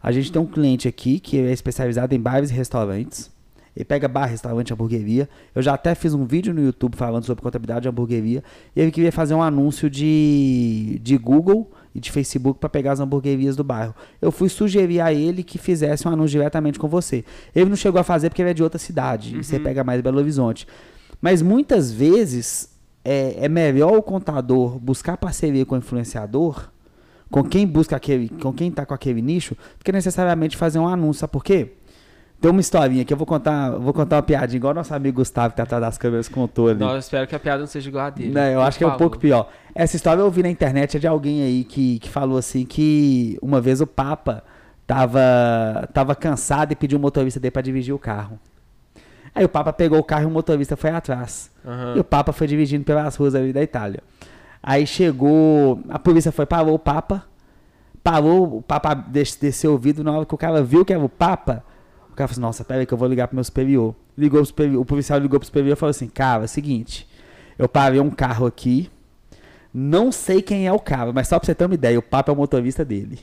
[0.01, 3.31] A gente tem um cliente aqui que é especializado em bares e restaurantes.
[3.73, 5.29] Ele pega bar, restaurante, hamburgueria.
[5.55, 8.43] Eu já até fiz um vídeo no YouTube falando sobre contabilidade de hamburgueria.
[8.75, 12.99] E ele queria fazer um anúncio de, de Google e de Facebook para pegar as
[12.99, 13.95] hamburguerias do bairro.
[14.21, 17.23] Eu fui sugerir a ele que fizesse um anúncio diretamente com você.
[17.55, 19.37] Ele não chegou a fazer porque ele é de outra cidade.
[19.37, 20.67] E você pega mais Belo Horizonte.
[21.21, 22.72] Mas muitas vezes
[23.03, 26.69] é, é melhor o contador buscar parceria com o influenciador,
[27.29, 30.87] com quem busca aquele, com quem tá com aquele nicho, do que necessariamente fazer um
[30.87, 31.21] anúncio.
[31.21, 31.73] Sabe por quê?
[32.39, 35.51] Tem uma historinha que eu vou contar, vou contar uma piadinha, igual nosso amigo Gustavo
[35.51, 36.79] que tá atrás das câmeras contou ali.
[36.79, 38.31] Nossa, eu espero que a piada não seja igual a dele.
[38.31, 39.49] Não, eu acho que é um pouco pior.
[39.73, 43.39] Essa história eu vi na internet é de alguém aí que, que falou assim que
[43.41, 44.43] uma vez o Papa
[44.85, 48.37] tava, tava cansado e pediu um motorista dele pra dirigir o carro.
[49.33, 51.49] Aí o Papa pegou o carro e o motorista foi atrás.
[51.65, 51.95] Aham.
[51.97, 54.01] E o Papa foi dirigindo pelas ruas ali da Itália.
[54.61, 57.25] Aí chegou, a polícia foi, parou o Papa,
[58.03, 61.03] parou, o Papa des- desceu o vidro, na hora que o cara viu que era
[61.03, 61.63] o Papa,
[62.11, 63.95] o cara falou assim, nossa, peraí que eu vou ligar pro meu superior.
[64.17, 67.07] Ligou pro superior, o policial ligou pro superior e falou assim, cara, é o seguinte,
[67.57, 68.89] eu parei um carro aqui,
[69.73, 72.31] não sei quem é o cara, mas só pra você ter uma ideia, o Papa
[72.31, 73.19] é o motorista dele.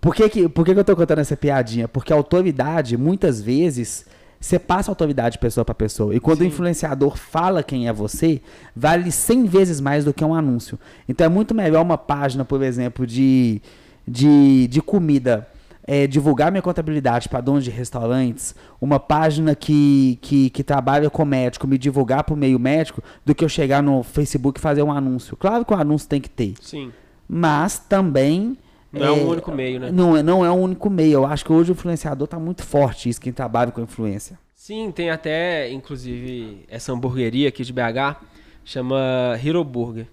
[0.00, 1.86] Por que, que, por que, que eu tô contando essa piadinha?
[1.88, 4.06] Porque a autoridade, muitas vezes,
[4.40, 6.14] você passa autoridade de pessoa para pessoa.
[6.14, 6.48] E quando o Sim.
[6.48, 8.40] influenciador fala quem é você,
[8.74, 10.78] vale 100 vezes mais do que um anúncio.
[11.08, 13.60] Então é muito melhor uma página, por exemplo, de,
[14.06, 15.46] de, de comida.
[15.90, 21.24] é, divulgar minha contabilidade para donos de restaurantes, uma página que, que, que trabalha com
[21.24, 24.82] médico, me divulgar para o meio médico, do que eu chegar no Facebook e fazer
[24.82, 25.34] um anúncio.
[25.34, 26.92] Claro que o anúncio tem que ter, Sim.
[27.26, 28.58] mas também
[28.92, 29.90] Não é, um único meio, né?
[29.90, 31.14] não, é- não é o único meio.
[31.14, 34.38] Eu acho que hoje o influenciador tá muito forte, isso, quem trabalha com influência.
[34.54, 38.16] Sim, tem até, inclusive, essa hamburgueria aqui de BH,
[38.64, 40.06] chama Hero Burger.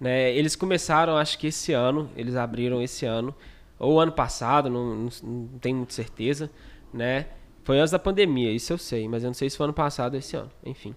[0.00, 0.32] Né?
[0.34, 3.34] Eles começaram, acho que esse ano, eles abriram esse ano,
[3.78, 6.50] ou ano passado, não, não, não tenho muita certeza,
[6.92, 7.26] né?
[7.62, 10.12] Foi antes da pandemia, isso eu sei, mas eu não sei se foi ano passado
[10.14, 10.94] ou esse ano, enfim.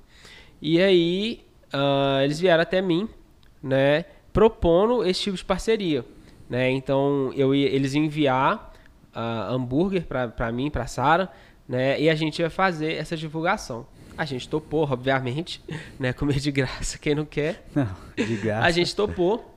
[0.61, 3.07] E aí, ah, eles vieram até mim,
[3.63, 6.03] né, propondo esse tipo de parceria,
[6.49, 6.69] né?
[6.71, 8.73] Então, eu ia, eles iam enviar
[9.13, 11.29] ah, hambúrguer pra mim, pra Sara,
[11.67, 11.99] né?
[11.99, 13.85] E a gente ia fazer essa divulgação.
[14.17, 15.61] A gente topou, obviamente,
[15.99, 16.13] né?
[16.13, 17.67] Comer de graça, quem não quer.
[17.75, 18.65] Não, de graça.
[18.65, 19.53] A gente topou.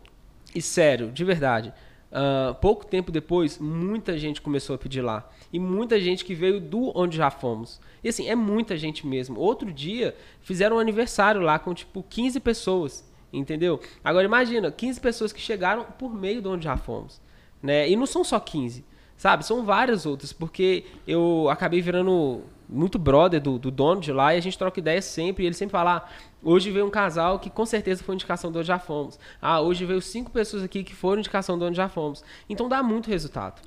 [0.55, 1.73] E sério, de verdade.
[2.11, 5.31] ah, pouco tempo depois, muita gente começou a pedir lá.
[5.53, 7.81] E muita gente que veio do onde já fomos.
[8.03, 9.39] E assim, é muita gente mesmo.
[9.39, 13.10] Outro dia, fizeram um aniversário lá com tipo 15 pessoas.
[13.33, 13.81] Entendeu?
[14.03, 17.21] Agora imagina, 15 pessoas que chegaram por meio de onde já fomos.
[17.63, 17.89] Né?
[17.89, 18.85] E não são só 15.
[19.17, 19.45] Sabe?
[19.45, 20.33] São várias outras.
[20.33, 24.81] Porque eu acabei virando muito brother do, do dono de lá e a gente troca
[24.81, 25.45] ideia sempre.
[25.45, 26.09] E ele sempre fala: ah,
[26.43, 29.19] hoje veio um casal que com certeza foi indicação de onde já fomos.
[29.41, 32.25] Ah, hoje veio cinco pessoas aqui que foram indicação de onde já fomos.
[32.49, 33.61] Então dá muito resultado.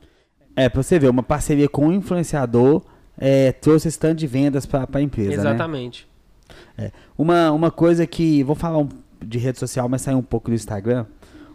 [0.56, 2.82] É, pra você ver, uma parceria com o influenciador
[3.18, 5.36] é, trouxe esse tanto de vendas pra, pra empresa, né?
[5.36, 6.08] Exatamente.
[6.78, 6.92] É.
[7.18, 8.90] Uma, uma coisa que, vou falar um-
[9.24, 11.06] de rede social, mas sair um pouco do Instagram,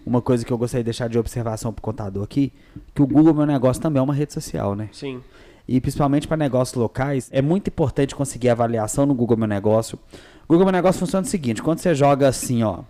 [0.07, 2.53] uma coisa que eu gostaria de deixar de observação pro contador aqui,
[2.95, 4.89] que o Google Meu Negócio também é uma rede social, né?
[4.93, 5.21] Sim.
[5.67, 9.99] E principalmente para negócios locais, é muito importante conseguir avaliação no Google Meu Negócio.
[10.45, 12.81] O Google Meu Negócio funciona o seguinte, quando você joga assim, ó,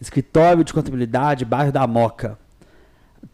[0.00, 2.38] escritório de contabilidade, bairro da Moca,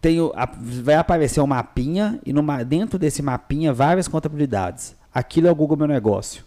[0.00, 4.94] tem o- a- vai aparecer um mapinha e numa, dentro desse mapinha várias contabilidades.
[5.12, 6.44] Aquilo é o Google Meu Negócio.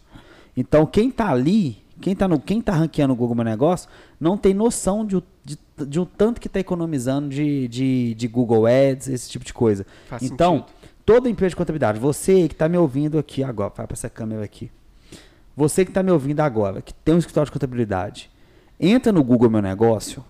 [0.56, 4.38] Então, quem tá ali, quem tá, no, quem tá ranqueando o Google Meu Negócio, não
[4.38, 5.58] tem noção de, o- de,
[5.88, 9.86] de um tanto que tá economizando de, de, de Google Ads, esse tipo de coisa.
[10.08, 10.74] Faz então, sentido.
[11.06, 14.44] toda empresa de contabilidade, você que tá me ouvindo aqui agora, vai para essa câmera
[14.44, 14.70] aqui.
[15.56, 18.30] Você que tá me ouvindo agora, que tem um escritório de contabilidade,
[18.80, 20.24] entra no Google Meu Negócio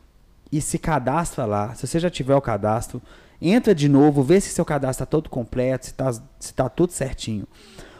[0.51, 1.75] e se cadastra lá.
[1.75, 3.01] Se você já tiver o cadastro,
[3.41, 6.93] entra de novo, vê se seu cadastro está todo completo, se está se tá tudo
[6.93, 7.45] certinho.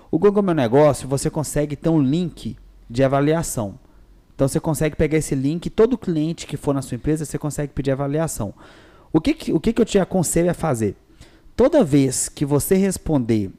[0.10, 2.56] O Google Meu Negócio, você consegue ter um link
[2.90, 3.80] de avaliação.
[4.36, 7.74] Então você consegue pegar esse link, todo cliente que for na sua empresa, você consegue
[7.74, 8.54] pedir avaliação.
[9.12, 10.96] O que, que- o que, que eu te aconselho a fazer?
[11.56, 13.50] Toda vez que você responder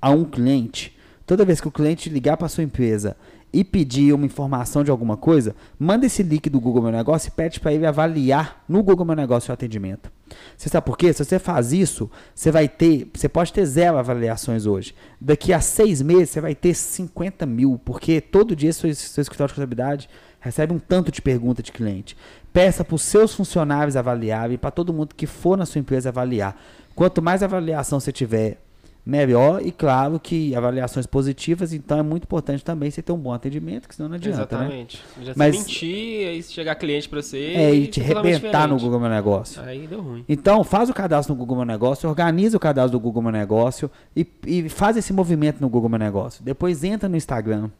[0.00, 3.16] a um cliente, toda vez que o cliente ligar para sua empresa
[3.54, 7.30] e pedir uma informação de alguma coisa, manda esse link do Google Meu Negócio e
[7.30, 10.10] pede para ele avaliar no Google Meu Negócio o atendimento.
[10.56, 11.12] Você sabe por quê?
[11.12, 14.92] Se você faz isso, você vai ter, você pode ter zero avaliações hoje.
[15.20, 19.52] Daqui a seis meses você vai ter 50 mil, porque todo dia seu, seu escritório
[19.52, 22.16] de contabilidade recebe um tanto de pergunta de cliente.
[22.52, 26.60] Peça para os seus funcionários avaliarem, para todo mundo que for na sua empresa avaliar.
[26.94, 28.63] Quanto mais avaliação você tiver,
[29.04, 29.60] melhor.
[29.64, 33.88] E claro que avaliações positivas, então é muito importante também você ter um bom atendimento,
[33.88, 34.64] que senão não adianta, né?
[34.64, 35.04] Exatamente.
[35.22, 37.38] Já Mas- mentir, aí se chegar cliente pra você.
[37.38, 38.78] É, e te arrebentar no.
[38.78, 39.62] Google Meu Negócio.
[39.62, 40.24] Aí deu ruim.
[40.28, 43.90] Então, faz o cadastro no Google Meu Negócio, organiza o cadastro do Google Meu Negócio
[44.16, 46.44] e, e faz esse movimento no Google Meu Negócio.
[46.44, 47.70] Depois entra no Instagram.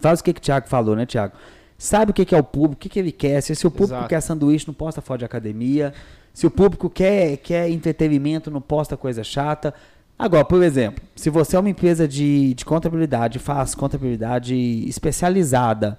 [0.00, 1.34] Faz o que, que o Thiago falou, né, Thiago?
[1.78, 3.40] Sabe o que, que é o público, o que, que ele quer.
[3.40, 4.08] Se, se o público Exato.
[4.08, 5.92] quer sanduíche, não posta foto de academia.
[6.32, 9.72] Se o público quer, quer entretenimento, não posta coisa chata.
[10.18, 14.54] Agora, por exemplo, se você é uma empresa de, de contabilidade, faz contabilidade
[14.88, 15.98] especializada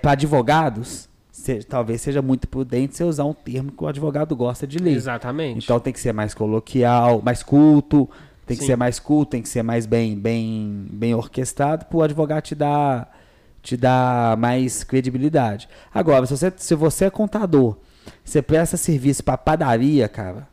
[0.00, 1.08] para advogados,
[1.68, 4.94] talvez seja muito prudente você usar um termo que o advogado gosta de ler.
[4.94, 5.64] Exatamente.
[5.64, 8.08] Então tem que ser mais coloquial, mais culto,
[8.46, 8.68] tem que Sim.
[8.68, 12.54] ser mais culto, tem que ser mais bem, bem, bem orquestrado para o advogado te
[12.54, 13.14] dar,
[13.62, 15.68] te dar mais credibilidade.
[15.92, 17.76] Agora, se você, se você é contador,
[18.24, 20.48] você presta serviço para padaria, cara,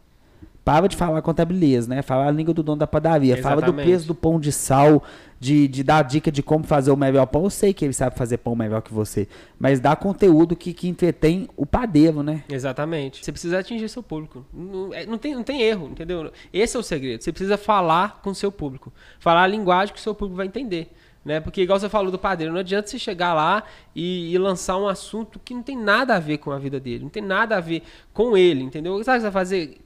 [0.66, 2.02] para de falar contabilidade, né?
[2.02, 3.86] Fala a língua do dono da padaria, fala do Exatamente.
[3.88, 5.04] peso do pão de sal,
[5.40, 7.44] de, de dar dica de como fazer o melhor pão.
[7.44, 9.28] Eu sei que ele sabe fazer pão melhor que você,
[9.60, 12.44] mas dá conteúdo que, que entretém o padeiro, né?
[12.50, 13.24] Exatamente.
[13.24, 14.44] Você precisa atingir seu público.
[14.52, 16.32] Não, é- não tem, não tem erro, entendeu?
[16.52, 17.24] Esse é o segredo.
[17.24, 18.92] Você precisa falar com o seu público.
[19.20, 20.92] Falar a linguagem que o seu público vai entender.
[21.24, 21.40] Né?
[21.40, 23.64] Porque, igual você falou do padeiro, não adianta você chegar lá
[23.96, 27.02] e, e lançar um assunto que não tem nada a ver com a vida dele,
[27.04, 27.82] não tem nada a ver
[28.14, 28.94] com ele, entendeu?
[29.04, 29.82] Sabe o que você vai fazer?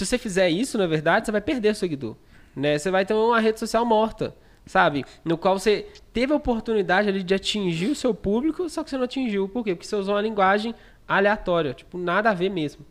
[0.00, 2.16] Se você fizer isso, na verdade, você vai perder seguidor.
[2.56, 2.78] Né?
[2.78, 4.34] Você vai ter uma rede social morta,
[4.64, 5.04] sabe?
[5.22, 8.96] No qual você teve a oportunidade ali de atingir o seu público, só que você
[8.96, 9.46] não atingiu.
[9.48, 9.74] Por quê?
[9.74, 10.74] Porque você usou uma linguagem
[11.06, 12.84] aleatória, tipo, nada a ver mesmo.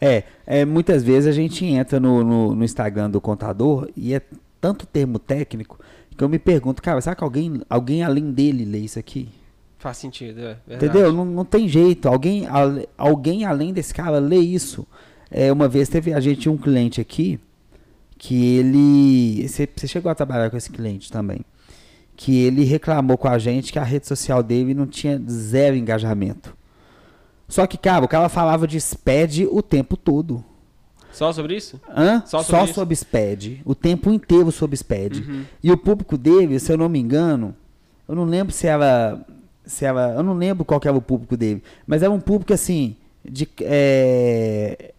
[0.00, 4.20] É, é, muitas vezes a gente entra no, no, no Instagram do contador e é
[4.60, 5.78] tanto termo técnico
[6.18, 9.28] que eu me pergunto, cara, será que alguém, alguém além dele lê isso aqui?
[9.78, 10.86] Faz sentido, é verdade.
[10.86, 11.12] Entendeu?
[11.12, 12.08] Não, não tem jeito.
[12.08, 14.86] Alguém, ale- alguém além desse cara lê isso.
[15.32, 17.40] É, uma vez teve a gente um cliente aqui
[18.18, 19.48] que ele.
[19.48, 21.40] Você, chegou a trabalhar com esse cliente também.
[22.14, 26.56] Que ele reclamou com a gente que a rede social dele não tinha zero engajamento.
[27.48, 30.44] Só que, cara, o cara falava de SPED o tempo todo.
[31.10, 31.80] Só sobre isso?
[31.88, 32.22] Hã?
[32.24, 32.74] Só Só, sobre isso?
[32.74, 33.62] sobre SPED.
[33.64, 35.20] O tempo inteiro sobre SPED.
[35.20, 35.44] Uhum.
[35.62, 37.56] E o público dele, se eu não me engano,
[38.08, 39.20] eu não lembro se era.
[39.64, 41.62] Se era eu não lembro qual que era o público dele.
[41.86, 42.96] Mas era um público assim.
[43.24, 44.91] De, é,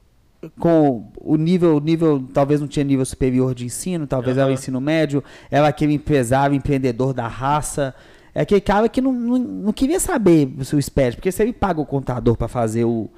[0.59, 4.79] com o nível, nível, talvez não tinha nível superior de ensino, talvez era o ensino
[4.81, 7.93] médio, era aquele empresário, empreendedor da raça.
[8.35, 11.53] É aquele cara que não, não, não queria saber o seu SPED, porque se ele
[11.53, 13.09] paga o contador para fazer o,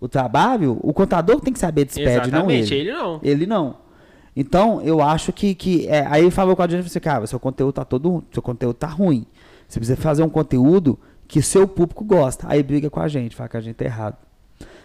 [0.00, 2.88] o trabalho, o contador tem que saber de SPED, não Exatamente, ele.
[2.88, 3.20] ele não.
[3.22, 3.76] Ele não.
[4.34, 5.54] Então, eu acho que.
[5.54, 7.84] que é, aí ele falou com a gente e falou assim, cara, seu conteúdo tá
[7.84, 8.24] todo.
[8.32, 9.26] Seu conteúdo tá ruim.
[9.68, 12.46] Você precisa fazer um conteúdo que seu público gosta.
[12.48, 14.16] Aí briga com a gente, fala que a gente tá errado.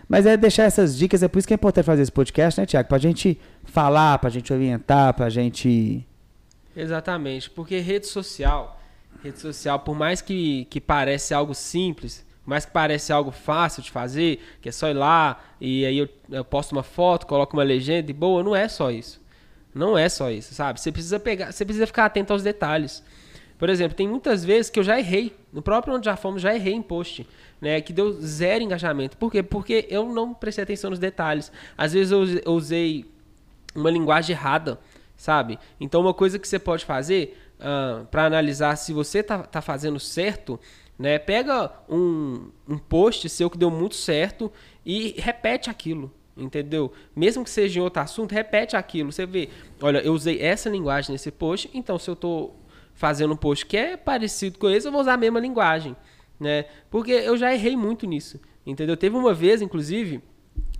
[0.08, 2.65] Mas é deixar essas dicas, é por isso que é importante fazer esse podcast, né,
[2.65, 2.88] Tiago?
[2.88, 6.06] Pra gente falar, pra gente orientar, pra gente.
[6.76, 8.80] Exatamente, porque rede social,
[9.24, 13.82] rede social, por mais que, que parece algo simples, por mais que parece algo fácil
[13.84, 17.58] de fazer, que é só ir lá e aí eu, eu posto uma foto, coloco
[17.58, 19.20] uma legenda e boa, não é só isso.
[19.74, 20.80] Não é só isso, sabe?
[20.80, 23.04] Você precisa pegar, você precisa ficar atento aos detalhes.
[23.58, 26.54] Por exemplo, tem muitas vezes que eu já errei, no próprio onde já fomos, já
[26.54, 27.28] errei em post,
[27.60, 29.17] né, que deu zero engajamento.
[29.17, 29.41] Por quê?
[29.41, 31.52] Porque eu não prestei atenção nos detalhes.
[31.78, 33.06] Às vezes eu use- eu usei
[33.76, 34.80] uma linguagem errada,
[35.15, 35.58] sabe?
[35.80, 37.38] Então, uma coisa que você pode fazer
[38.12, 40.60] para analisar se você tá, tá fazendo certo,
[40.98, 41.17] né?
[41.17, 44.52] Pega um, um post seu que deu muito certo
[44.86, 46.12] e repete aquilo.
[46.39, 46.93] Entendeu?
[47.15, 49.12] Mesmo que seja em outro assunto, repete aquilo.
[49.12, 49.50] Você vê,
[49.82, 52.52] olha, eu usei essa linguagem nesse post, então se eu tô
[52.97, 55.95] fazendo um post que é parecido com esse, eu vou usar a mesma linguagem,
[56.38, 56.65] né?
[56.89, 58.97] Porque eu já errei muito nisso, entendeu?
[58.97, 60.21] Teve uma vez, inclusive,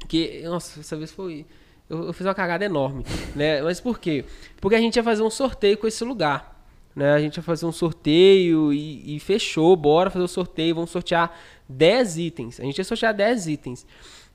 [0.10, 1.45] que, nossa, essa vez foi
[1.89, 3.62] eu, eu fiz uma cagada enorme, né?
[3.62, 4.25] Mas por quê?
[4.60, 7.13] Porque a gente ia fazer um sorteio com esse lugar, né?
[7.13, 11.34] A gente ia fazer um sorteio e, e fechou, bora fazer o sorteio, vamos sortear
[11.69, 12.60] 10 itens.
[12.60, 13.86] A gente ia sortear 10 itens.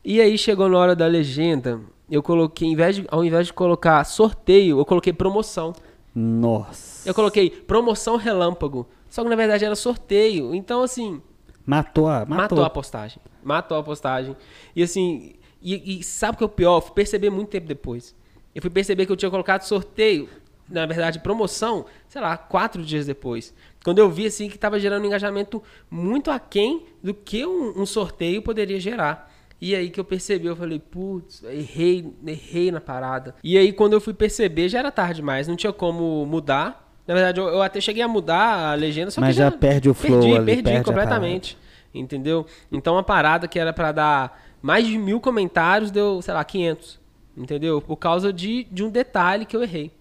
[0.05, 4.03] E aí chegou na hora da legenda, eu coloquei, invés de, ao invés de colocar
[4.05, 5.73] sorteio, eu coloquei promoção.
[6.15, 7.09] Nossa.
[7.09, 8.87] Eu coloquei promoção relâmpago.
[9.09, 10.55] Só que na verdade era sorteio.
[10.55, 11.21] Então, assim.
[11.65, 12.21] Matou a.
[12.21, 13.19] Matou, Matou, a postagem.
[13.43, 14.37] Matou a postagem.
[14.75, 15.35] E assim.
[15.61, 16.77] E, e sabe o que é o pior?
[16.79, 18.15] Eu fui perceber muito tempo depois.
[18.55, 20.29] Eu fui perceber que eu tinha colocado sorteio,
[20.69, 23.55] na verdade, promoção, sei lá, quatro dias depois.
[23.85, 27.87] Quando eu vi assim que estava gerando um engajamento muito aquém do que um, um
[27.87, 29.32] sorteio poderia gerar.
[29.63, 33.37] E aí que eu percebi, eu falei, putz, errei, errei na parada.
[33.45, 36.93] E aí quando eu fui perceber, já era tarde demais, não tinha como mudar.
[37.07, 39.89] Na verdade, eu, eu até cheguei a mudar a legenda, só Mas que já perde
[39.89, 41.57] o flow perdi, ali, perdi perde completamente.
[41.95, 42.45] Entendeu?
[42.73, 46.99] Então a parada que era para dar mais de mil comentários deu, sei lá, 500.
[47.37, 47.81] Entendeu?
[47.81, 49.93] Por causa de, de um detalhe que eu errei.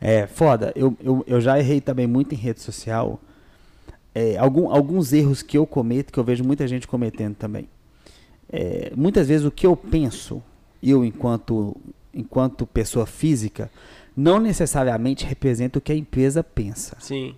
[0.00, 0.72] É, foda.
[0.74, 3.20] Eu, eu, eu já errei também muito em rede social.
[4.12, 7.68] É, algum, alguns erros que eu cometo, que eu vejo muita gente cometendo também.
[8.52, 10.42] É, muitas vezes o que eu penso,
[10.82, 11.76] eu enquanto,
[12.12, 13.70] enquanto pessoa física,
[14.16, 16.96] não necessariamente representa o que a empresa pensa.
[16.98, 17.34] Sim.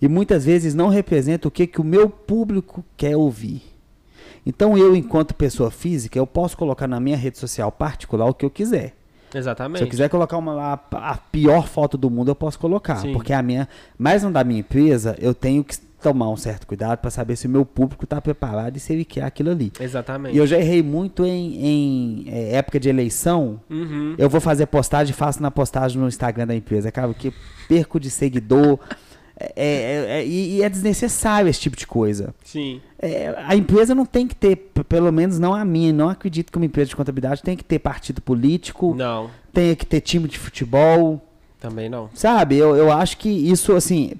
[0.00, 3.62] E muitas vezes não representa o que, que o meu público quer ouvir.
[4.44, 8.44] Então eu, enquanto pessoa física, eu posso colocar na minha rede social particular o que
[8.44, 8.95] eu quiser.
[9.34, 9.78] Exatamente.
[9.78, 12.96] Se eu quiser colocar uma, a, a pior foto do mundo, eu posso colocar.
[12.96, 13.12] Sim.
[13.12, 13.68] Porque a minha.
[13.98, 17.46] Mas não da minha empresa, eu tenho que tomar um certo cuidado para saber se
[17.46, 19.72] o meu público está preparado e se ele quer aquilo ali.
[19.80, 20.34] Exatamente.
[20.34, 23.60] E eu já errei muito em, em é, época de eleição.
[23.68, 24.14] Uhum.
[24.16, 26.92] Eu vou fazer postagem, faço na postagem no Instagram da empresa.
[26.92, 27.32] Cara, que
[27.68, 28.78] perco de seguidor.
[29.38, 32.34] É, é, é, e, é desnecessário esse tipo de coisa.
[32.42, 32.80] Sim.
[32.98, 34.56] É, a empresa não tem que ter,
[34.88, 37.78] pelo menos não a minha, não acredito que uma empresa de contabilidade tem que ter
[37.78, 41.22] partido político, Não, tem que ter time de futebol,
[41.60, 42.08] também não.
[42.14, 42.56] sabe?
[42.56, 44.14] Eu, eu acho que isso, assim,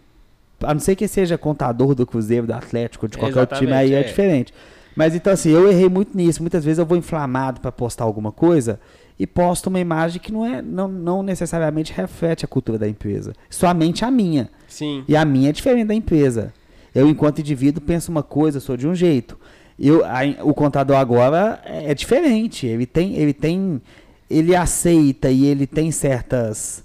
[0.63, 3.87] a não ser que seja contador do Cruzeiro, do Atlético, de qualquer outro time, aí
[3.87, 4.09] Exatamente, é, é.
[4.11, 4.55] diferente.
[4.95, 6.43] Mas então, assim, eu errei muito nisso.
[6.43, 8.81] Muitas vezes eu vou inflamado para postar alguma coisa
[9.19, 13.35] e posto uma imagem que não, é, não, não necessariamente reflete a cultura da empresa,
[13.49, 14.51] somente a minha.
[14.69, 15.05] Sim.
[15.07, 16.53] E a minha é diferente da empresa.
[16.95, 19.39] Eu, enquanto indivíduo, penso uma coisa, sou de um jeito.
[19.79, 22.67] Eu, a- o contador agora é, é diferente.
[22.67, 23.81] Ele tem, ele tem,
[24.31, 26.83] ele aceita e ele tem certas,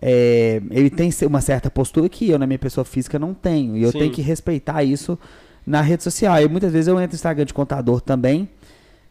[0.00, 3.76] é, ele tem uma certa postura que eu na minha pessoa física não tenho.
[3.76, 3.98] E eu Sim.
[3.98, 5.18] tenho que respeitar isso
[5.66, 6.40] na rede social.
[6.42, 8.48] E muitas vezes eu entro no Instagram de contador também,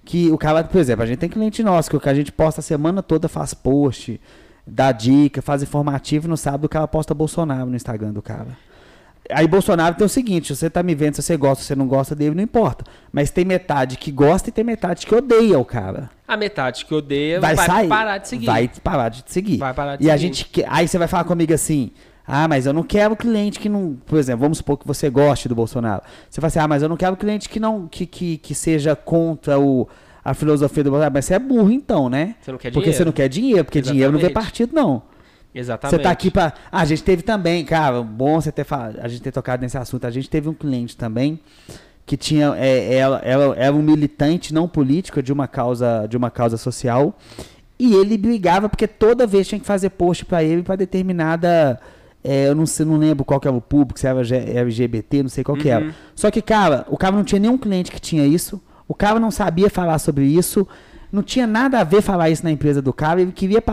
[0.04, 2.32] que o cara, por exemplo, a gente tem cliente nosso que o que a gente
[2.32, 4.20] posta a semana toda faz post,
[4.66, 8.48] dá dica, faz informativo, no sábado o cara posta Bolsonaro no Instagram do cara.
[9.30, 11.76] Aí Bolsonaro tem o seguinte, se você tá me vendo, se você gosta, se você
[11.76, 12.84] não gosta dele, não importa.
[13.14, 16.10] Mas tem metade que gosta e tem metade que odeia o cara.
[16.28, 17.88] A metade que odeia Vai, vai, sair.
[17.88, 18.46] parar de seguir.
[18.46, 19.58] Vai parar de te seguir.
[19.58, 20.22] Vai parar de e a seguir.
[20.28, 21.92] gente que- aí você vai falar comigo assim:
[22.28, 25.48] "Ah, mas eu não quero cliente que não, por exemplo, vamos supor que você goste
[25.48, 26.02] do Bolsonaro.
[26.30, 28.96] Você fala assim: "Ah, mas eu não quero cliente que não que, que, que seja
[28.98, 29.88] contra o
[30.24, 32.36] a filosofia do Bolsonaro, mas você é burro então, né?
[32.42, 32.98] Você não quer Porque dinheiro.
[32.98, 34.46] você não quer dinheiro, porque dinheiro não vê Exatamente.
[34.46, 35.02] partido não.
[35.54, 35.98] Exatamente.
[35.98, 36.54] Você tá aqui pra.
[36.72, 39.78] Ah, a gente teve também, cara, bom você ter falado, a gente ter tocado nesse
[39.78, 40.06] assunto.
[40.06, 41.40] A gente teve um cliente também
[42.06, 42.54] que tinha.
[42.58, 47.18] É, ela, ela era um militante não político de uma causa, de uma causa social.
[47.78, 51.80] E ele brigava porque toda vez tinha que fazer post pra ele pra determinada.
[52.24, 55.30] é, eu não sei, não lembro qual que era o público, se era LGBT, não
[55.30, 55.86] sei qual que era.
[55.86, 55.92] Uhum.
[56.16, 58.62] Só que, cara, o cara não tinha nenhum cliente que tinha isso.
[58.92, 60.68] O cara não sabia falar sobre isso.
[61.10, 63.22] Não tinha nada a ver falar isso na empresa do cara.
[63.22, 63.64] Ele queria,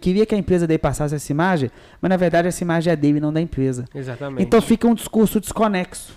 [0.00, 3.20] queria que a empresa dele passasse essa imagem, mas na verdade essa imagem é dele,
[3.20, 3.84] não da empresa.
[3.94, 4.42] Exatamente.
[4.42, 6.14] Então fica um discurso desconexo.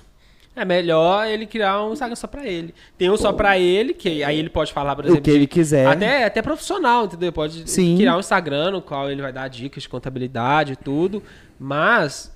[0.55, 2.73] É melhor ele criar um Instagram só pra ele.
[2.97, 5.47] Tem um só pra ele, que aí ele pode falar, por O exemplo, que ele
[5.47, 5.85] quiser.
[5.85, 7.33] até, até profissional, entendeu?
[7.33, 7.97] Pode Sim.
[7.97, 11.21] criar um Instagram no qual ele vai dar dicas de contabilidade e tudo.
[11.59, 12.31] Mas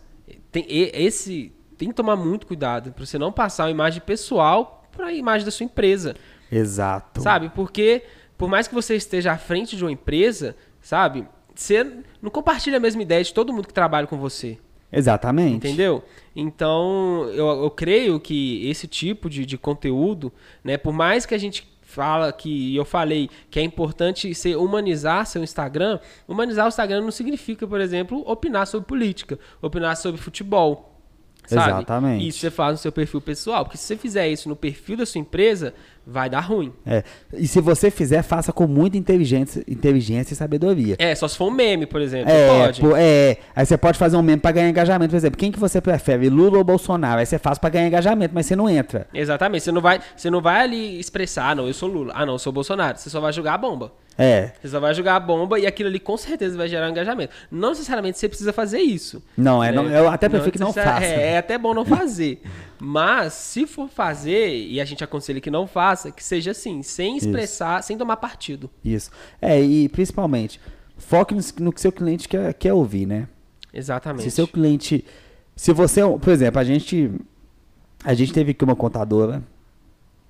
[0.51, 5.13] tem, esse tem que tomar muito cuidado pra você não passar uma imagem pessoal pra
[5.13, 6.13] imagem da sua empresa.
[6.51, 7.21] Exato.
[7.21, 7.49] Sabe?
[7.55, 8.03] Porque,
[8.38, 11.25] por mais que você esteja à frente de uma empresa, sabe?
[11.55, 11.85] Você
[12.21, 14.58] não compartilha a mesma ideia de todo mundo que trabalha com você.
[14.91, 15.56] Exatamente.
[15.56, 16.04] Entendeu?
[16.35, 20.33] Então, eu, eu creio que esse tipo de, de conteúdo,
[20.63, 25.25] né, por mais que a gente fala que eu falei que é importante ser humanizar
[25.25, 30.98] seu Instagram, humanizar o Instagram não significa, por exemplo, opinar sobre política, opinar sobre futebol.
[31.56, 31.71] Sabe?
[31.71, 32.27] Exatamente.
[32.27, 33.65] Isso você faz no seu perfil pessoal.
[33.65, 35.73] Porque se você fizer isso no perfil da sua empresa,
[36.06, 36.73] vai dar ruim.
[36.85, 37.04] É.
[37.33, 40.95] E se você fizer, faça com muita inteligência, inteligência e sabedoria.
[40.97, 42.31] É, só se for um meme, por exemplo.
[42.31, 42.81] É, pode.
[42.81, 45.37] pô, é, aí você pode fazer um meme pra ganhar engajamento, por exemplo.
[45.37, 47.19] Quem que você prefere, Lula ou Bolsonaro?
[47.19, 49.08] Aí você faz pra ganhar engajamento, mas você não entra.
[49.13, 49.63] Exatamente.
[49.63, 52.13] Você não, vai, você não vai ali expressar, ah, não, eu sou Lula.
[52.15, 52.97] Ah, não, eu sou Bolsonaro.
[52.97, 53.91] Você só vai jogar a bomba.
[54.19, 54.51] É.
[54.61, 57.33] Você só vai jogar a bomba e aquilo ali com certeza vai gerar um engajamento.
[57.49, 59.23] Não necessariamente você precisa fazer isso.
[59.37, 59.77] Não, é, né?
[59.77, 61.05] não, eu até prefiro que não faça.
[61.05, 62.41] É, é até bom não fazer.
[62.77, 67.15] Mas se for fazer, e a gente aconselha que não faça, que seja assim, sem
[67.15, 68.69] expressar, sem tomar partido.
[68.83, 69.09] Isso.
[69.41, 70.59] É, e principalmente,
[70.97, 73.25] foque no, no que seu cliente quer, quer ouvir, né?
[73.73, 74.23] Exatamente.
[74.23, 75.05] Se seu cliente.
[75.55, 76.01] Se você.
[76.01, 77.09] Por exemplo, a gente.
[78.03, 79.43] A gente teve aqui uma contadora,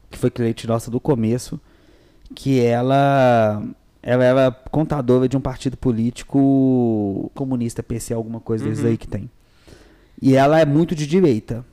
[0.10, 1.60] que foi cliente nossa do começo,
[2.36, 3.64] que ela.
[4.02, 8.90] Ela era contadora de um partido político comunista, PC, alguma coisa desses Uhum.
[8.92, 9.30] aí que tem.
[10.22, 11.66] E ela é muito de direita.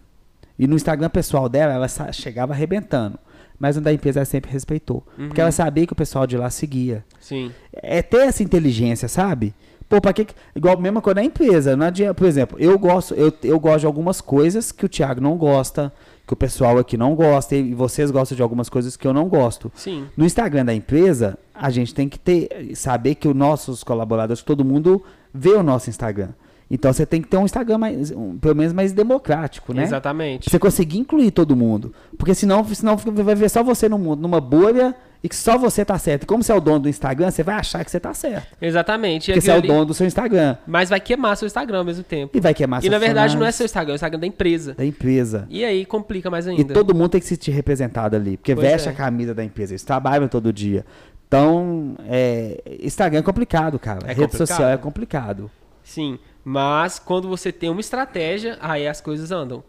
[0.58, 3.18] E no Instagram pessoal dela, ela chegava arrebentando.
[3.58, 5.02] Mas no da empresa ela sempre respeitou.
[5.16, 5.44] Porque Uhum.
[5.46, 7.04] ela sabia que o pessoal de lá seguia.
[7.20, 7.50] Sim.
[7.72, 9.54] É ter essa inteligência, sabe?
[9.88, 11.76] Pô, pra que- Igual a mesma coisa na empresa.
[11.76, 15.20] Não adianta, por exemplo, eu gosto, eu, eu gosto de algumas coisas que o Thiago
[15.20, 15.92] não gosta,
[16.26, 19.28] que o pessoal aqui não gosta, e vocês gostam de algumas coisas que eu não
[19.28, 19.70] gosto.
[19.74, 20.06] Sim.
[20.16, 24.64] No Instagram da empresa, a gente tem que ter, saber que os nossos colaboradores, todo
[24.64, 25.02] mundo
[25.32, 26.30] vê o nosso Instagram.
[26.68, 29.84] Então você tem que ter um Instagram mais, um, pelo menos mais democrático, né?
[29.84, 30.44] Exatamente.
[30.44, 31.94] Pra você conseguir incluir todo mundo.
[32.18, 35.84] Porque senão, senão vai ver só você no mundo, numa bolha, e que só você
[35.84, 36.22] tá certo.
[36.22, 38.56] E como você é o dono do Instagram, você vai achar que você tá certo.
[38.60, 39.30] Exatamente.
[39.30, 40.56] E Porque você é o dono do seu Instagram.
[40.66, 42.36] Mas vai queimar seu Instagram ao mesmo tempo.
[42.36, 44.74] E vai queimar E na verdade não é seu Instagram, é o Instagram da empresa.
[44.74, 45.46] da empresa.
[45.50, 46.74] E aí complica mais E ainda.
[46.74, 48.36] todo mundo tem que se sentir representado ali.
[48.36, 48.92] Porque Pois veste é.
[48.92, 49.72] a camisa da empresa.
[49.72, 50.84] Eles trabalham todo dia.
[51.28, 54.00] Então, é, Instagram é complicado, cara.
[54.04, 54.46] É Rede complicado.
[54.46, 55.50] social é complicado.
[55.82, 59.62] Sim, mas quando você tem uma estratégia, aí as coisas andam.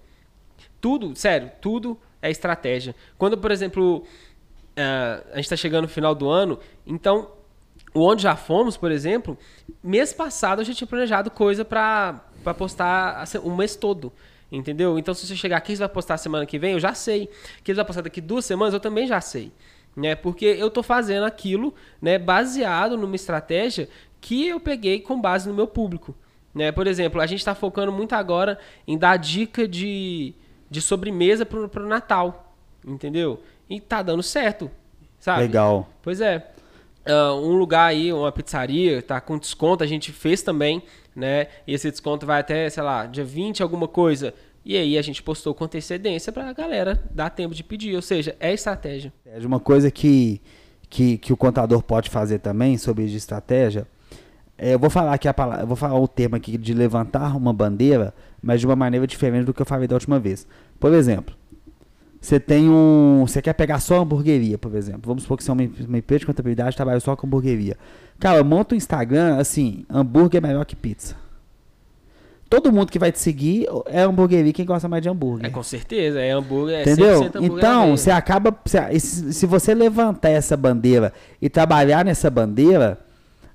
[0.79, 2.95] Tudo, sério, tudo é estratégia.
[3.17, 4.03] Quando, por exemplo,
[4.77, 7.31] eh, a gente está chegando no final do ano, então,
[7.93, 9.35] o Onde Já Fomos, por exemplo,
[9.83, 12.21] mês passado eu já tinha planejado coisa para
[12.55, 14.13] postar o mês todo.
[14.51, 14.97] Entendeu?
[14.97, 17.29] Então, se você chegar aqui, você vai postar semana que vem, eu já sei.
[17.63, 19.51] Que vai postar daqui duas semanas, eu também já sei.
[19.95, 20.15] Né?
[20.15, 23.89] Porque eu tô fazendo aquilo né, baseado numa estratégia
[24.21, 26.15] que eu peguei com base no meu público.
[26.53, 26.71] Né?
[26.71, 28.57] Por exemplo, a gente está focando muito agora
[28.87, 30.33] em dar dica de,
[30.69, 32.53] de sobremesa pro, pro Natal.
[32.85, 33.41] Entendeu?
[33.69, 34.69] E tá dando certo.
[35.19, 35.41] Sabe?
[35.41, 35.89] Legal.
[36.01, 36.51] Pois é.
[37.07, 40.83] Ah, um lugar aí, uma pizzaria, tá com desconto, a gente fez também,
[41.15, 41.47] né?
[41.65, 44.33] E esse desconto vai até, sei lá, dia 20, alguma coisa.
[44.65, 47.95] E aí a gente postou com antecedência pra galera dar tempo de pedir.
[47.95, 49.13] Ou seja, é estratégia.
[49.25, 50.41] É uma coisa que,
[50.89, 53.87] que, que o contador pode fazer também sobre de estratégia.
[54.57, 57.37] é, eu vou falar aqui a palavra, eu vou falar o termo aqui de levantar
[57.37, 60.45] uma bandeira, mas de uma maneira diferente do que eu falei da última vez.
[60.77, 61.33] Por exemplo,
[62.19, 63.23] você tem um.
[63.27, 65.01] Você quer pegar só hamburgueria, por exemplo.
[65.05, 67.77] Vamos supor que você é uma, uma empresa de contabilidade e trabalha só com hamburgueria.
[68.19, 71.15] Cara, monta um Instagram, assim, hambúrguer é melhor que pizza.
[72.49, 75.45] Todo mundo que vai te seguir é hamburgueria quem gosta mais de hambúrguer.
[75.45, 77.21] É com certeza, é hambúrguer, é Entendeu?
[77.21, 78.57] 100% hambúrguer na Então, você acaba.
[78.65, 82.97] Se, se você levantar essa bandeira e trabalhar nessa bandeira,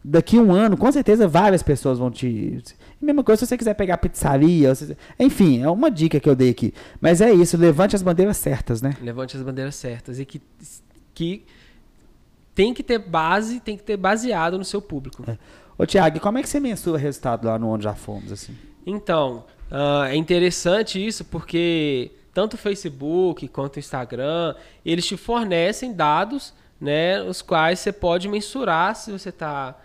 [0.04, 2.62] daqui a um ano, com certeza várias pessoas vão te.
[3.00, 4.74] Mesma coisa se você quiser pegar pizzaria.
[4.74, 6.72] se- enfim, é uma dica que eu dei aqui.
[7.00, 8.96] Mas é isso, levante as bandeiras certas, né?
[9.02, 10.40] Levante as bandeiras certas e que,
[11.14, 11.44] que
[12.54, 15.24] tem que ter base, tem que ter baseado no seu público.
[15.78, 18.54] Ô, Tiago, como é que você mensura o resultado lá no Onde Já Fomos, assim?
[18.86, 25.92] Então, ah, é interessante isso porque tanto o Facebook quanto o Instagram, eles te fornecem
[25.92, 29.78] dados, né, os quais você pode mensurar se você está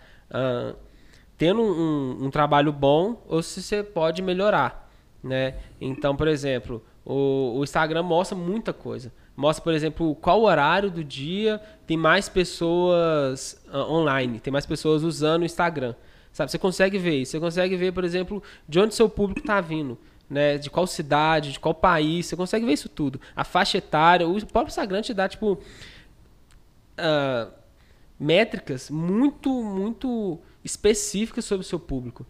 [1.36, 4.90] tendo um, um trabalho bom ou se você pode melhorar,
[5.22, 5.54] né?
[5.80, 9.12] Então, por exemplo, o, o Instagram mostra muita coisa.
[9.36, 15.04] Mostra, por exemplo, qual horário do dia tem mais pessoas ah, online, tem mais pessoas
[15.04, 15.94] usando o Instagram.
[16.32, 17.32] Sabe, você consegue ver isso.
[17.32, 19.96] Você consegue ver, por exemplo, de onde seu público está vindo.
[20.28, 23.18] Né, de qual cidade, de qual país, você consegue ver isso tudo.
[23.34, 25.58] A faixa etária, o próprio Instagram te dá, tipo,
[26.98, 27.48] ah,
[28.18, 32.26] métricas muito, muito específicas sobre o seu público.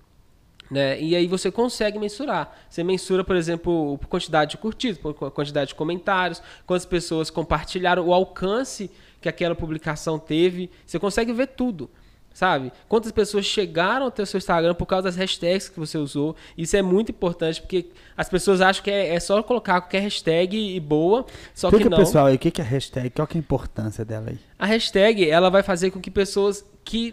[0.70, 1.01] Né?
[1.01, 2.55] E aí você consegue mensurar.
[2.68, 8.07] Você mensura, por exemplo, por quantidade de curtidas, por quantidade de comentários, quantas pessoas compartilharam,
[8.07, 10.70] o alcance que aquela publicação teve.
[10.84, 11.91] Você consegue ver tudo.
[12.32, 12.72] Sabe?
[12.88, 16.36] Quantas pessoas chegaram até o seu Instagram por causa das hashtags que você usou.
[16.56, 20.56] Isso é muito importante, porque as pessoas acham que é, é só colocar qualquer hashtag
[20.56, 21.98] e boa, só que não.
[21.98, 23.10] pessoal, aí, o que é hashtag?
[23.10, 24.38] Qual que é a importância dela aí?
[24.56, 27.12] A hashtag ela vai fazer com que pessoas que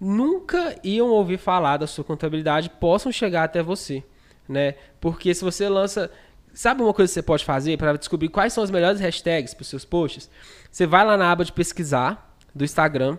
[0.00, 4.02] nunca iam ouvir falar da sua contabilidade possam chegar até você,
[4.48, 4.74] né?
[5.00, 6.10] Porque se você lança
[6.56, 9.62] sabe uma coisa que você pode fazer para descobrir quais são as melhores hashtags para
[9.62, 10.28] os seus posts?
[10.72, 13.18] Você vai lá na aba de pesquisar do Instagram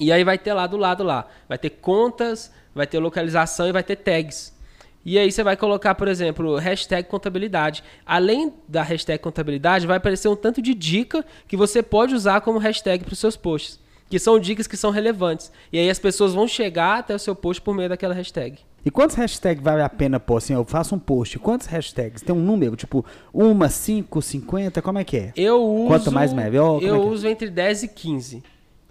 [0.00, 3.72] e aí vai ter lá do lado lá, vai ter contas, vai ter localização e
[3.72, 4.54] vai ter tags.
[5.04, 7.84] E aí você vai colocar, por exemplo, hashtag contabilidade.
[8.06, 12.58] Além da hashtag contabilidade, vai aparecer um tanto de dica que você pode usar como
[12.58, 13.78] hashtag para os seus posts.
[14.08, 15.52] Que são dicas que são relevantes.
[15.70, 18.58] E aí as pessoas vão chegar até o seu post por meio daquela hashtag.
[18.84, 20.36] E quantos hashtags vale a pena pôr?
[20.36, 21.38] Assim, eu faço um post.
[21.38, 22.22] Quantos hashtags?
[22.22, 22.76] Tem um número?
[22.76, 24.82] Tipo, uma, cinco, cinquenta?
[24.82, 25.32] Como é que é?
[25.36, 25.86] Eu uso.
[25.88, 26.82] Quanto mais melhor?
[26.82, 27.00] Eu é é?
[27.00, 28.42] uso entre 10 e 15.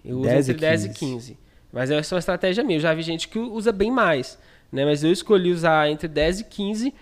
[0.04, 1.38] Eu uso entre 10 e 15.
[1.72, 2.76] Mas essa é uma estratégia minha.
[2.76, 4.38] Eu já vi gente que usa bem mais
[4.74, 4.84] né?
[4.84, 6.94] Mas eu escolhi usar entre 10 e 15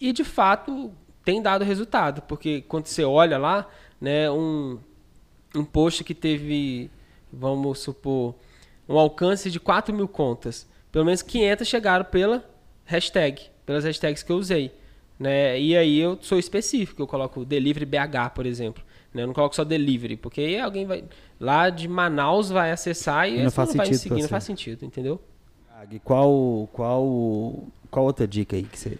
[0.00, 0.92] e de fato
[1.24, 3.68] tem dado resultado, porque quando você olha lá,
[4.00, 4.78] né, um,
[5.56, 6.88] um post que teve,
[7.32, 8.36] vamos supor,
[8.88, 12.48] um alcance de 4 mil contas, pelo menos 500 chegaram pela
[12.84, 14.70] hashtag, pelas hashtags que eu usei.
[15.18, 15.60] Né?
[15.60, 18.84] E aí eu sou específico, eu coloco delivery BH, por exemplo.
[19.12, 19.22] Né?
[19.22, 21.04] Eu não coloco só delivery, porque aí alguém vai
[21.38, 24.84] lá de Manaus vai acessar e não, faz não vai me seguir, não faz sentido,
[24.84, 25.20] entendeu?
[26.02, 28.98] Qual, qual, qual outra dica aí que você...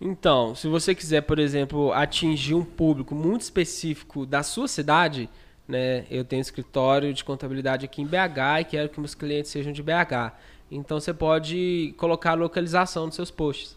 [0.00, 5.28] Então, se você quiser, por exemplo, atingir um público muito específico da sua cidade,
[5.70, 6.04] né?
[6.10, 9.82] Eu tenho escritório de contabilidade aqui em BH e quero que meus clientes sejam de
[9.82, 10.32] BH.
[10.70, 13.76] Então você pode colocar a localização nos seus posts.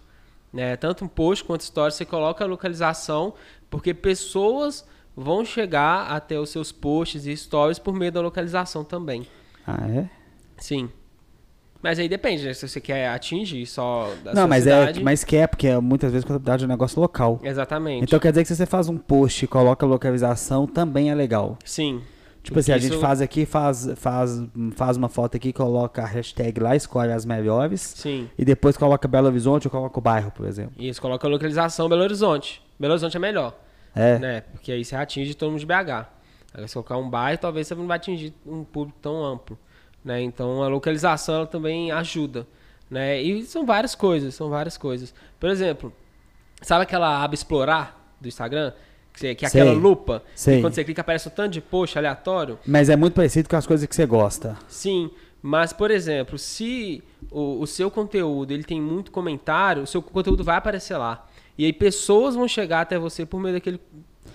[0.52, 0.76] Né?
[0.76, 3.34] Tanto um post quanto story, você coloca a localização,
[3.70, 4.86] porque pessoas
[5.16, 9.26] vão chegar até os seus posts e stories por meio da localização também.
[9.66, 10.10] Ah, é?
[10.58, 10.90] Sim.
[11.82, 12.54] Mas aí depende, né?
[12.54, 15.00] Se você quer atingir só da Não, mas é cidade...
[15.02, 17.42] é, mas quer, porque muitas vezes contabilidade é um negócio local.
[17.44, 18.04] Exatamente.
[18.04, 21.58] Então quer dizer que se você faz um post e coloca localização, também é legal.
[21.66, 22.02] Sim.
[22.42, 24.44] Tipo assim, a gente faz aqui, faz, faz,
[24.76, 27.82] faz uma foto aqui, coloca a hashtag lá, escolhe as melhores.
[27.82, 28.30] Sim.
[28.38, 30.74] E depois coloca Belo Horizonte ou coloca o bairro, por exemplo.
[30.78, 32.62] Isso, coloca a localização Belo Horizonte.
[32.78, 33.58] Belo Horizonte é melhor.
[33.96, 34.20] É.
[34.20, 34.42] Né?
[34.42, 36.08] Porque aí você atinge todo mundo de BH.
[36.54, 39.58] Agora, se colocar um bairro, talvez você não vai atingir um público tão amplo.
[40.04, 40.22] Né?
[40.22, 42.46] Então a localização ela também ajuda.
[42.90, 43.22] Né?
[43.22, 45.14] E são várias coisas, são várias coisas.
[45.40, 45.92] Por exemplo,
[46.62, 48.74] sabe aquela aba explorar do Instagram?
[49.14, 50.24] Que, que é aquela lupa.
[50.36, 50.60] Sei.
[50.60, 52.58] quando você clica aparece um tanto de post aleatório.
[52.66, 54.58] Mas é muito parecido com as coisas que você gosta.
[54.68, 55.12] Sim.
[55.42, 60.44] Mas, por exemplo, se o, o seu conteúdo ele tem muito comentário, o seu conteúdo
[60.44, 61.28] vai aparecer lá.
[61.58, 63.80] E aí pessoas vão chegar até você por meio daquele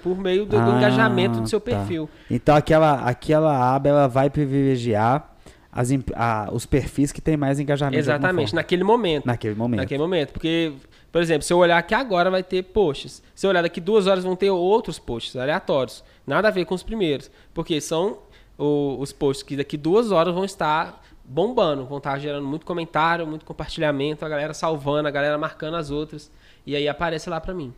[0.03, 1.73] por meio do, ah, do engajamento do seu tá.
[1.73, 2.09] perfil.
[2.31, 5.35] Então aquela aquela aba ela vai privilegiar
[5.71, 7.99] as, a, os perfis que têm mais engajamento.
[7.99, 9.27] Exatamente, naquele momento.
[9.27, 9.81] Naquele momento.
[9.81, 10.33] Naquele momento.
[10.33, 10.73] Porque,
[11.13, 13.23] por exemplo, se eu olhar aqui agora, vai ter posts.
[13.35, 16.03] Se eu olhar daqui duas horas, vão ter outros posts aleatórios.
[16.27, 17.31] Nada a ver com os primeiros.
[17.53, 18.19] Porque são
[18.57, 23.27] o, os posts que daqui duas horas vão estar bombando, vão estar gerando muito comentário,
[23.27, 26.31] muito compartilhamento, a galera salvando, a galera marcando as outras.
[26.67, 27.73] E aí aparece lá pra mim.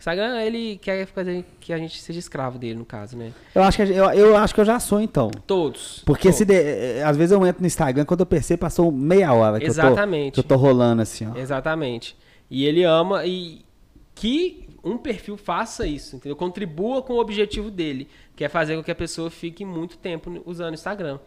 [0.00, 3.32] Instagram, ele quer fazer que a gente seja escravo dele, no caso, né?
[3.54, 5.30] Eu acho que, eu, eu acho que eu já sou, então.
[5.46, 6.02] Todos.
[6.06, 6.38] Porque todos.
[6.38, 9.60] se de, eh, às vezes eu entro no Instagram, quando eu percebo, passou meia hora
[9.60, 10.38] que, Exatamente.
[10.38, 11.36] Eu, tô, que eu tô rolando assim, ó.
[11.36, 12.16] Exatamente.
[12.50, 13.62] E ele ama e
[14.14, 16.34] que um perfil faça isso, entendeu?
[16.34, 20.42] Contribua com o objetivo dele, que é fazer com que a pessoa fique muito tempo
[20.46, 21.18] usando o Instagram.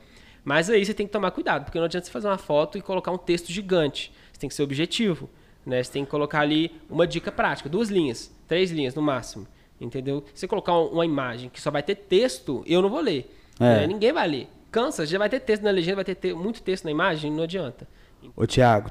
[0.43, 2.81] Mas aí você tem que tomar cuidado, porque não adianta você fazer uma foto e
[2.81, 4.11] colocar um texto gigante.
[4.31, 5.29] Você tem que ser objetivo.
[5.65, 5.81] Né?
[5.81, 9.47] Você tem que colocar ali uma dica prática, duas linhas, três linhas no máximo.
[9.79, 10.23] Entendeu?
[10.33, 13.29] Se você colocar uma imagem que só vai ter texto, eu não vou ler.
[13.59, 13.81] É.
[13.81, 13.87] Né?
[13.87, 14.47] Ninguém vai ler.
[14.71, 17.87] Cansa, já vai ter texto na legenda, vai ter muito texto na imagem, não adianta.
[18.35, 18.89] Ô Tiago,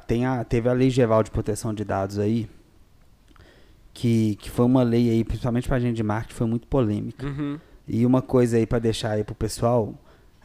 [0.49, 2.49] teve a Lei Geral de Proteção de Dados aí,
[3.93, 7.27] que, que foi uma lei aí, principalmente pra gente de marketing, foi muito polêmica.
[7.27, 7.59] Uhum.
[7.89, 9.95] E uma coisa aí para deixar aí pro pessoal,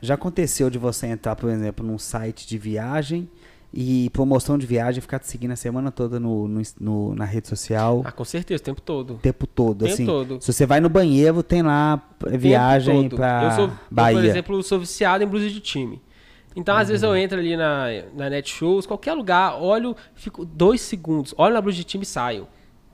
[0.01, 3.29] já aconteceu de você entrar, por exemplo, num site de viagem
[3.73, 7.47] e promoção de viagem, ficar te seguindo a semana toda no, no, no, na rede
[7.47, 8.01] social.
[8.05, 9.15] Ah, com certeza, o tempo todo.
[9.15, 10.05] O tempo todo, tempo assim.
[10.05, 10.41] Todo.
[10.41, 12.01] Se você vai no banheiro, tem lá
[12.31, 14.17] viagem para eu sou, Bahia.
[14.17, 16.01] Eu, por exemplo, sou viciado em blusa de time.
[16.55, 16.87] Então, às uhum.
[16.87, 21.61] vezes eu entro ali na, na Netshoes, qualquer lugar, olho, fico dois segundos, olho na
[21.61, 22.47] blusa de time e saio.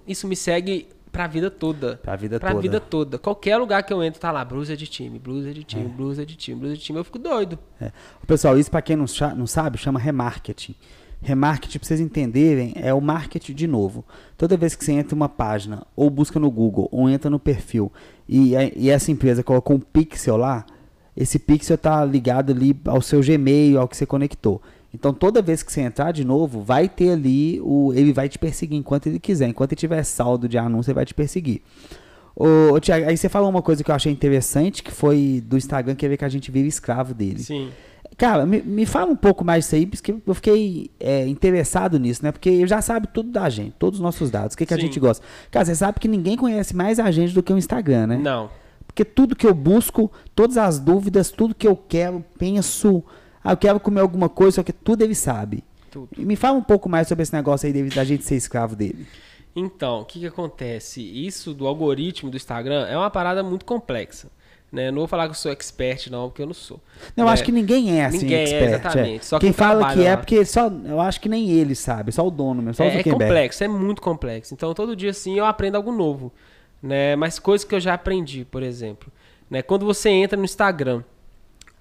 [0.06, 1.98] Isso me segue Pra vida toda.
[1.98, 2.62] Pra vida pra toda.
[2.62, 3.20] vida toda.
[3.20, 5.88] Qualquer lugar que eu entro, tá lá, blusa de time, blusa de time, é.
[5.88, 6.98] blusa de time, blusa de time.
[6.98, 7.60] Eu fico doido.
[7.80, 7.92] É.
[8.26, 9.06] Pessoal, isso pra quem não,
[9.38, 10.74] não sabe, chama remarketing.
[11.22, 14.04] Remarketing, pra vocês entenderem, é o marketing de novo.
[14.36, 17.38] Toda vez que você entra em uma página, ou busca no Google, ou entra no
[17.38, 17.94] perfil,
[18.28, 20.66] e, e essa empresa colocou um pixel lá,
[21.16, 24.60] esse pixel tá ligado ali ao seu Gmail, ao que você conectou.
[24.94, 28.38] Então toda vez que você entrar de novo, vai ter ali o ele vai te
[28.38, 31.62] perseguir enquanto ele quiser, enquanto ele tiver saldo de anúncio, ele vai te perseguir.
[32.36, 35.96] Ô, Tiago, aí você falou uma coisa que eu achei interessante, que foi do Instagram
[35.96, 37.44] quer ver que a gente vive escravo dele.
[37.44, 37.70] Sim.
[38.18, 42.24] Cara, me, me fala um pouco mais disso aí, porque eu fiquei é, interessado nisso,
[42.24, 42.32] né?
[42.32, 44.78] Porque eu já sabe tudo da gente, todos os nossos dados, o que, que a
[44.78, 45.26] gente gosta.
[45.50, 48.18] Cara, você sabe que ninguém conhece mais a gente do que o Instagram, né?
[48.18, 48.50] Não.
[48.86, 53.04] Porque tudo que eu busco, todas as dúvidas, tudo que eu quero, penso,
[53.44, 55.64] ah, eu quero comer alguma coisa, só que tudo ele sabe.
[55.92, 56.10] Tudo.
[56.18, 59.08] E Me fala um pouco mais sobre esse negócio aí da gente ser escravo dele.
[59.56, 61.02] Então, o que, que acontece?
[61.02, 64.32] Isso do algoritmo do Instagram é uma parada muito complexa.
[64.72, 64.90] Né?
[64.90, 66.82] Não vou falar que eu sou expert, não, porque eu não sou.
[67.16, 68.70] Não, eu É, acho que ninguém é assim, ninguém é, expert.
[68.70, 69.26] exatamente.
[69.28, 70.18] Só Quem quem fala que é lá.
[70.18, 72.98] porque só, eu acho que nem ele sabe, só o dono mesmo, só o É,
[73.00, 74.52] é complexo, é muito complexo.
[74.56, 76.34] Então, todo dia, assim, eu aprendo algo novo.
[76.82, 77.16] Né?
[77.16, 79.12] Mas coisas que eu já aprendi, por exemplo.
[79.50, 79.62] Né?
[79.62, 81.04] Quando você entra no Instagram,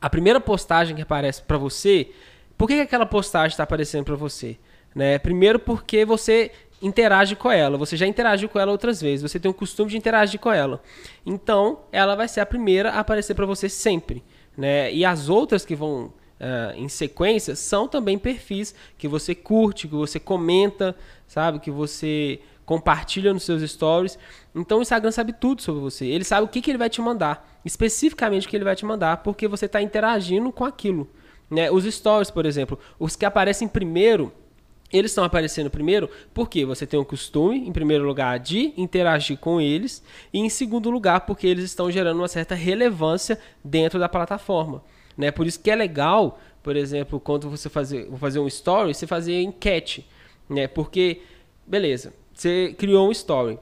[0.03, 2.11] a primeira postagem que aparece pra você,
[2.59, 4.59] por que, que aquela postagem está aparecendo pra você?
[4.95, 5.19] Né?
[5.19, 6.51] Primeiro porque você
[6.83, 9.97] interage com ela, você já interagiu com ela outras vezes, você tem o costume de
[9.97, 10.83] interagir com ela.
[11.25, 14.25] Então, ela vai ser a primeira a aparecer pra você sempre.
[14.59, 14.93] Né?
[14.93, 19.95] E as outras que vão ah, em sequência são também perfis que você curte, que
[19.95, 20.97] você comenta,
[21.29, 21.61] sabe?
[21.61, 22.41] Que você
[22.73, 24.19] compartilha nos seus stories.
[24.55, 26.07] Então o Instagram sabe tudo sobre você.
[26.07, 28.87] Ele sabe o que, que ele vai te mandar, especificamente o que ele vai te
[28.87, 31.07] mandar, porque você está interagindo com aquilo.
[31.51, 31.71] Né?
[31.71, 34.33] Os stories, por exemplo, os que aparecem primeiro,
[34.91, 39.61] eles estão aparecendo primeiro porque você tem o costume, em primeiro lugar, de interagir com
[39.61, 40.03] eles,
[40.33, 44.83] e em segundo lugar, porque eles estão gerando uma certa relevância dentro da plataforma.
[45.15, 45.31] Né?
[45.31, 49.43] Por isso que é legal, por exemplo, quando você fazer, fazer um story, você fazer
[49.43, 50.09] enquete.
[50.49, 50.67] Né?
[50.67, 51.21] Porque,
[51.67, 53.59] beleza, você criou um story.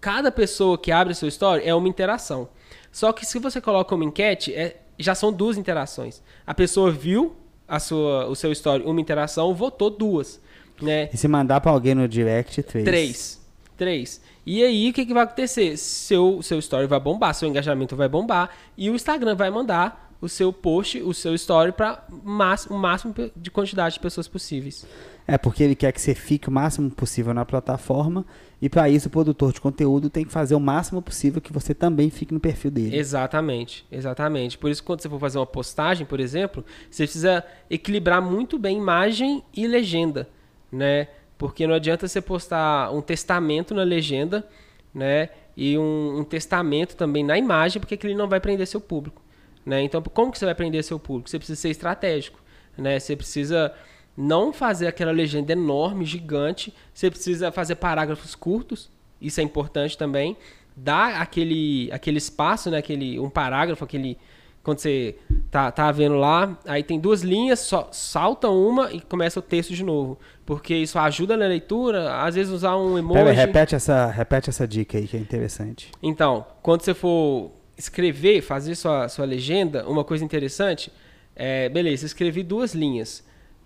[0.00, 2.48] Cada pessoa que abre seu story é uma interação.
[2.92, 6.22] Só que se você coloca uma enquete, é, já são duas interações.
[6.46, 7.36] A pessoa viu
[7.68, 10.40] a sua, o seu story, uma interação, votou duas.
[10.80, 11.10] Né?
[11.12, 12.84] E se mandar pra alguém no direct, três.
[12.84, 13.46] Três.
[13.76, 14.20] Três.
[14.44, 15.76] E aí, o que, que vai acontecer?
[15.76, 20.28] Seu, seu story vai bombar, seu engajamento vai bombar, e o Instagram vai mandar o
[20.28, 24.86] seu post, o seu story para o máximo de quantidade de pessoas possíveis.
[25.28, 28.24] É porque ele quer que você fique o máximo possível na plataforma
[28.62, 31.74] e para isso o produtor de conteúdo tem que fazer o máximo possível que você
[31.74, 32.96] também fique no perfil dele.
[32.96, 34.56] Exatamente, exatamente.
[34.56, 38.78] Por isso, quando você for fazer uma postagem, por exemplo, você precisa equilibrar muito bem
[38.78, 40.28] imagem e legenda,
[40.70, 41.08] né?
[41.36, 44.46] Porque não adianta você postar um testamento na legenda,
[44.94, 45.28] né?
[45.56, 49.20] E um, um testamento também na imagem, porque aquilo não vai prender seu público,
[49.66, 49.82] né?
[49.82, 51.28] Então, como que você vai prender seu público?
[51.28, 52.38] Você precisa ser estratégico,
[52.78, 52.98] né?
[52.98, 53.74] Você precisa
[54.16, 56.72] não fazer aquela legenda enorme, gigante.
[56.92, 58.90] Você precisa fazer parágrafos curtos.
[59.20, 60.36] Isso é importante também.
[60.76, 62.78] Dar aquele, aquele espaço, né?
[62.78, 64.18] Aquele, um parágrafo, aquele.
[64.62, 65.14] Quando você
[65.48, 69.72] tá, tá vendo lá, aí tem duas linhas, só salta uma e começa o texto
[69.72, 70.18] de novo.
[70.44, 73.20] Porque isso ajuda na leitura, às vezes usar um emoji.
[73.20, 75.92] Pera, repete, essa, repete essa dica aí que é interessante.
[76.02, 80.90] Então, quando você for escrever, fazer sua, sua legenda, uma coisa interessante
[81.36, 83.22] é, beleza, escrevi duas linhas.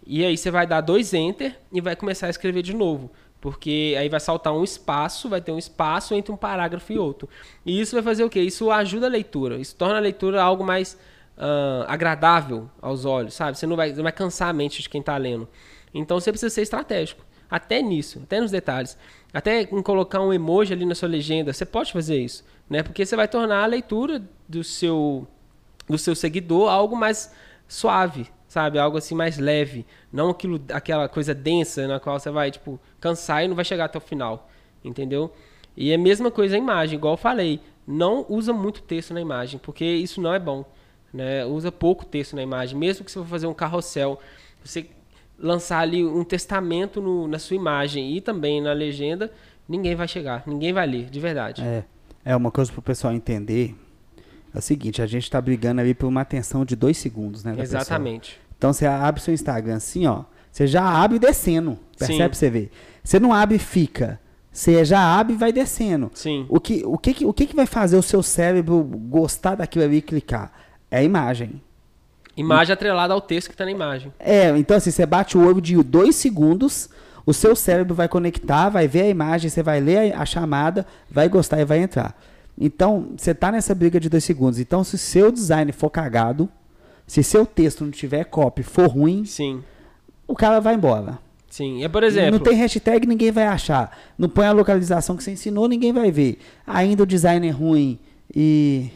[0.07, 3.11] E aí você vai dar dois enter e vai começar a escrever de novo.
[3.41, 7.29] Porque aí vai saltar um espaço, vai ter um espaço entre um parágrafo e outro.
[7.65, 8.41] E isso vai fazer o quê?
[8.41, 9.57] Isso ajuda a leitura.
[9.57, 10.99] Isso torna a leitura algo mais
[11.43, 13.57] ah, agradável aos olhos, sabe?
[13.57, 15.49] Você não vai, não vai cansar a mente de quem está lendo.
[15.95, 17.25] Então você precisa ser estratégico.
[17.51, 18.97] Até nisso, até nos detalhes.
[19.33, 22.45] Até em colocar um emoji ali na sua legenda, você pode fazer isso.
[22.69, 22.83] Né?
[22.83, 25.27] Porque você vai tornar a leitura do seu,
[25.89, 27.33] do seu seguidor algo mais
[27.67, 28.81] suave, sabe?
[28.81, 33.45] Algo assim mais leve, não aquilo, aquela coisa densa na qual você vai tipo cansar
[33.45, 34.51] e não vai chegar até o final,
[34.85, 35.33] entendeu?
[35.77, 39.21] E é a mesma coisa a imagem, igual eu falei, não usa muito texto na
[39.21, 40.65] imagem, porque isso não é bom,
[41.15, 41.45] né?
[41.47, 44.19] Usa pouco texto na imagem, mesmo que você for fazer um carrossel,
[44.65, 44.87] você
[45.39, 49.33] lançar ali um testamento no- na sua imagem e também na legenda,
[49.69, 51.63] ninguém vai chegar, ninguém vai ler, de verdade.
[51.63, 51.85] É,
[52.25, 53.77] é uma coisa pro pessoal entender.
[54.55, 57.53] É o seguinte, a gente tá brigando ali por uma atenção de dois segundos, né?
[57.53, 57.81] da pessoa.
[57.81, 58.41] Exatamente.
[58.59, 60.25] Então você abre seu Instagram assim, ó.
[60.51, 61.79] Você já abre descendo.
[61.97, 62.29] Percebe Sim.
[62.29, 62.71] pra você ver?
[63.05, 64.21] Você não abre e fica.
[64.53, 66.11] Você já abre e vai descendo.
[66.13, 66.45] Sim.
[66.49, 69.99] O que, o, que, o que, que vai fazer o seu cérebro gostar daquilo ali
[69.99, 70.53] e clicar?
[70.91, 71.63] É a imagem.
[72.37, 74.13] Imagem atrelada ao texto que está na imagem.
[74.19, 76.89] É, então assim, você bate o olho de dois segundos,
[77.25, 80.87] o seu cérebro vai conectar, vai ver a imagem, você vai ler a, a chamada,
[81.09, 82.17] vai gostar e vai entrar.
[82.61, 84.59] Então, você tá nessa briga de dois segundos.
[84.59, 86.47] Então, se seu design for cagado,
[87.07, 89.65] se seu texto não tiver copy, for ruim, Sim.
[90.29, 91.19] o cara vai embora.
[91.49, 91.83] Sim.
[91.83, 92.33] É, por exemplo.
[92.33, 93.99] Não tem hashtag, ninguém vai achar.
[94.17, 96.39] Não põe a localização que você ensinou, ninguém vai ver.
[96.67, 97.99] Ainda o design é ruim
[98.35, 98.91] e.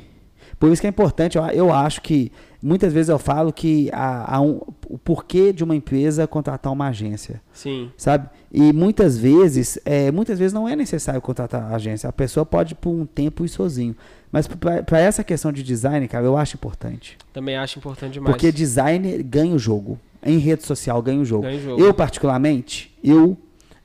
[0.60, 2.30] Por isso que é importante, eu, eu acho que
[2.64, 6.88] muitas vezes eu falo que há, há um, o porquê de uma empresa contratar uma
[6.88, 7.42] agência.
[7.52, 7.90] Sim.
[7.96, 8.28] Sabe?
[8.50, 12.08] E muitas vezes, é, muitas vezes não é necessário contratar a agência.
[12.08, 13.94] A pessoa pode por um tempo ir sozinho.
[14.32, 17.18] Mas para essa questão de design, cara, eu acho importante.
[17.32, 18.34] Também acho importante demais.
[18.34, 19.98] Porque design ganha o jogo.
[20.24, 21.42] Em rede social ganha o jogo.
[21.42, 21.82] Ganha o jogo.
[21.82, 23.36] Eu, particularmente, eu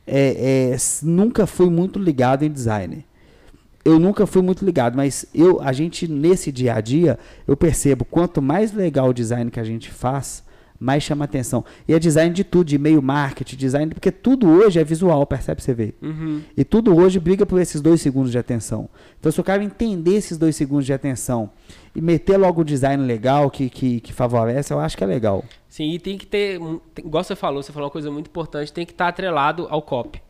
[0.08, 3.06] é, é, nunca fui muito ligado em design.
[3.90, 7.18] Eu nunca fui muito ligado, mas eu, a gente, nesse dia a dia,
[7.48, 10.44] eu percebo quanto mais legal o design que a gente faz,
[10.80, 11.66] mais chama atenção.
[11.88, 15.62] E é design de tudo, de meio marketing, design, porque tudo hoje é visual, percebe
[15.62, 15.94] você vê.
[16.02, 16.42] Uhum.
[16.56, 18.88] E tudo hoje briga por esses dois segundos de atenção.
[19.20, 21.50] Então, se o cara entender esses dois segundos de atenção
[21.96, 25.44] e meter logo o design legal que, que, que favorece, eu acho que é legal.
[25.68, 26.62] Sim, e tem que ter,
[26.98, 30.22] igual você falou, você falou uma coisa muito importante, tem que estar atrelado ao copy.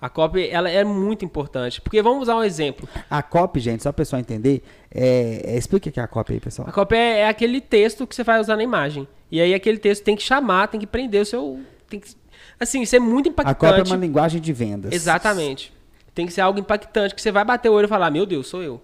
[0.00, 2.86] A copy, ela é muito importante, porque vamos usar um exemplo.
[3.08, 4.62] A copy, gente, só para o pessoal entender,
[4.94, 6.68] é, é, explica o que é a copy aí, pessoal.
[6.68, 9.08] A copy é, é, aquele texto que você vai usar na imagem.
[9.30, 11.60] E aí aquele texto tem que chamar, tem que prender o seu...
[11.88, 12.14] Tem que,
[12.60, 13.56] assim, isso é muito impactante.
[13.56, 14.92] A copy é uma linguagem de vendas.
[14.92, 15.72] Exatamente.
[16.14, 18.46] Tem que ser algo impactante, que você vai bater o olho e falar, meu Deus,
[18.48, 18.82] sou eu.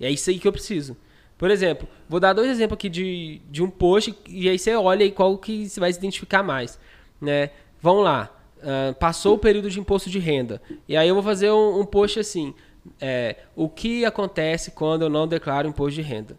[0.00, 0.96] E é isso aí que eu preciso.
[1.36, 5.04] Por exemplo, vou dar dois exemplos aqui de, de um post e aí você olha
[5.04, 6.78] aí qual que você vai se identificar mais.
[7.20, 7.50] Né?
[7.80, 8.30] Vamos lá.
[8.58, 10.60] Uh, passou o período de imposto de renda.
[10.88, 12.54] E aí eu vou fazer um, um post assim.
[13.00, 16.38] É, o que acontece quando eu não declaro imposto de renda?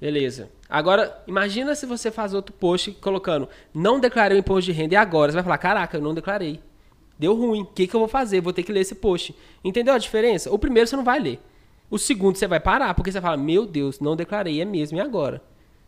[0.00, 0.50] Beleza.
[0.68, 4.96] Agora, imagina se você faz outro post colocando não declarei o imposto de renda e
[4.96, 6.60] agora você vai falar, caraca, eu não declarei.
[7.18, 7.62] Deu ruim.
[7.62, 8.40] O que, que eu vou fazer?
[8.40, 9.34] Vou ter que ler esse post.
[9.64, 10.52] Entendeu a diferença?
[10.52, 11.40] O primeiro você não vai ler.
[11.90, 15.00] O segundo você vai parar, porque você fala, meu Deus, não declarei, é mesmo, e
[15.00, 15.40] agora?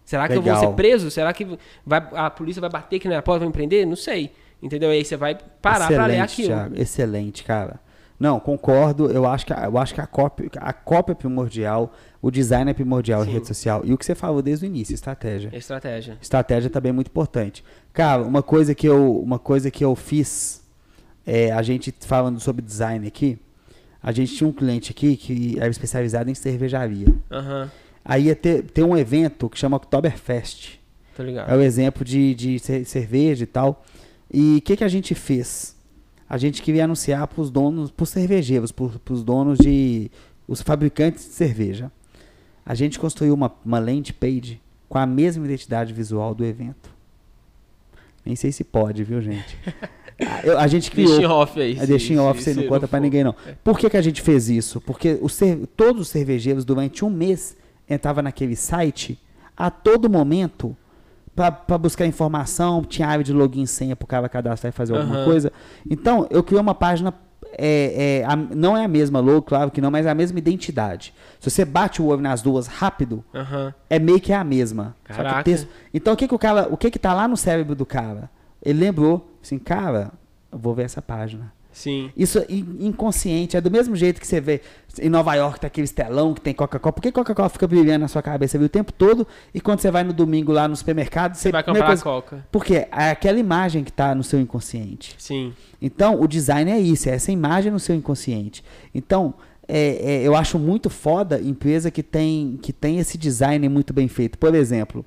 [0.05, 0.55] Será que Legal.
[0.55, 1.11] eu vou ser preso?
[1.11, 1.47] Será que
[1.85, 3.87] vai, a polícia vai bater aqui na porta, vai me prender?
[3.87, 4.33] Não sei.
[4.63, 4.91] Entendeu?
[4.93, 6.49] E aí você vai parar para ler aquilo.
[6.49, 7.81] Thiago, excelente, cara.
[8.19, 9.11] Não, concordo.
[9.11, 12.75] Eu acho que, eu acho que a, cópia, a cópia é primordial, o design é
[12.75, 13.31] primordial Sim.
[13.31, 13.83] em rede social.
[13.85, 15.51] E o que você falou desde o início, estratégia.
[15.53, 16.19] Estratégia.
[16.21, 17.65] Estratégia também é muito importante.
[17.93, 20.65] Cara, uma coisa que eu, uma coisa que eu fiz,
[21.25, 23.39] é, a gente falando sobre design aqui,
[24.03, 27.09] a gente tinha um cliente aqui que era especializado em cervejaria.
[27.09, 27.69] Uhum.
[28.05, 30.79] Aí ia ter, ter um evento que chama Oktoberfest.
[31.17, 31.51] Tô ligado.
[31.51, 33.85] É o exemplo de, de cerveja e tal.
[34.31, 35.77] E o que, que a gente fez?
[36.29, 40.11] A gente queria anunciar para os donos, para os cervejeiros, para os donos de.
[40.47, 41.91] os fabricantes de cerveja.
[42.65, 46.91] A gente construiu uma, uma landing page com a mesma identidade visual do evento.
[48.25, 49.57] Nem sei se pode, viu, gente?
[50.43, 51.11] Eu, a gente criou.
[51.11, 51.79] Deixa em off aí.
[51.79, 53.35] É, deixa em off, você não conta para ninguém, não.
[53.47, 53.53] É.
[53.63, 54.81] Por que, que a gente fez isso?
[54.81, 55.29] Porque o
[55.67, 57.57] todos os cervejeiros, durante um mês,
[57.89, 59.19] entravam naquele site
[59.57, 60.77] a todo momento
[61.39, 64.93] para buscar informação, tinha área de login e senha para o cara cadastrar e fazer
[64.93, 65.01] uhum.
[65.01, 65.53] alguma coisa.
[65.89, 67.15] Então, eu criei uma página.
[67.57, 70.39] É, é, a, não é a mesma logo, claro que não, mas é a mesma
[70.39, 71.15] identidade.
[71.41, 73.73] Se você bate o olho nas duas rápido, uhum.
[73.89, 74.95] é meio que é a mesma.
[75.45, 76.69] Texto, então, o que, que o cara.
[76.71, 78.29] O que, que tá lá no cérebro do cara?
[78.63, 80.11] Ele lembrou, assim, cara,
[80.51, 81.53] eu vou ver essa página.
[81.79, 82.11] Sim.
[82.17, 84.61] Isso é inconsciente, é do mesmo jeito que você vê
[85.01, 86.93] em Nova York tá aquele estelão que tem Coca-Cola.
[86.93, 89.25] Por que Coca-Cola fica brilhando na sua cabeça viu, o tempo todo?
[89.55, 92.03] E quando você vai no domingo lá no supermercado, você, você vai comprar coisa...
[92.03, 92.45] Coca.
[92.51, 95.15] Porque é aquela imagem que está no seu inconsciente.
[95.19, 95.53] Sim.
[95.81, 98.65] Então, o design é isso, é essa imagem no seu inconsciente.
[98.93, 99.35] Então,
[99.69, 104.09] é, é, eu acho muito foda empresa que tem, que tem esse design muito bem
[104.09, 104.37] feito.
[104.37, 105.07] Por exemplo,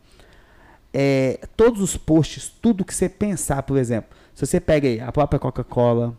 [0.93, 5.11] é, todos os posts, tudo que você pensar, por exemplo, se você pega aí a
[5.11, 6.17] própria Coca-Cola,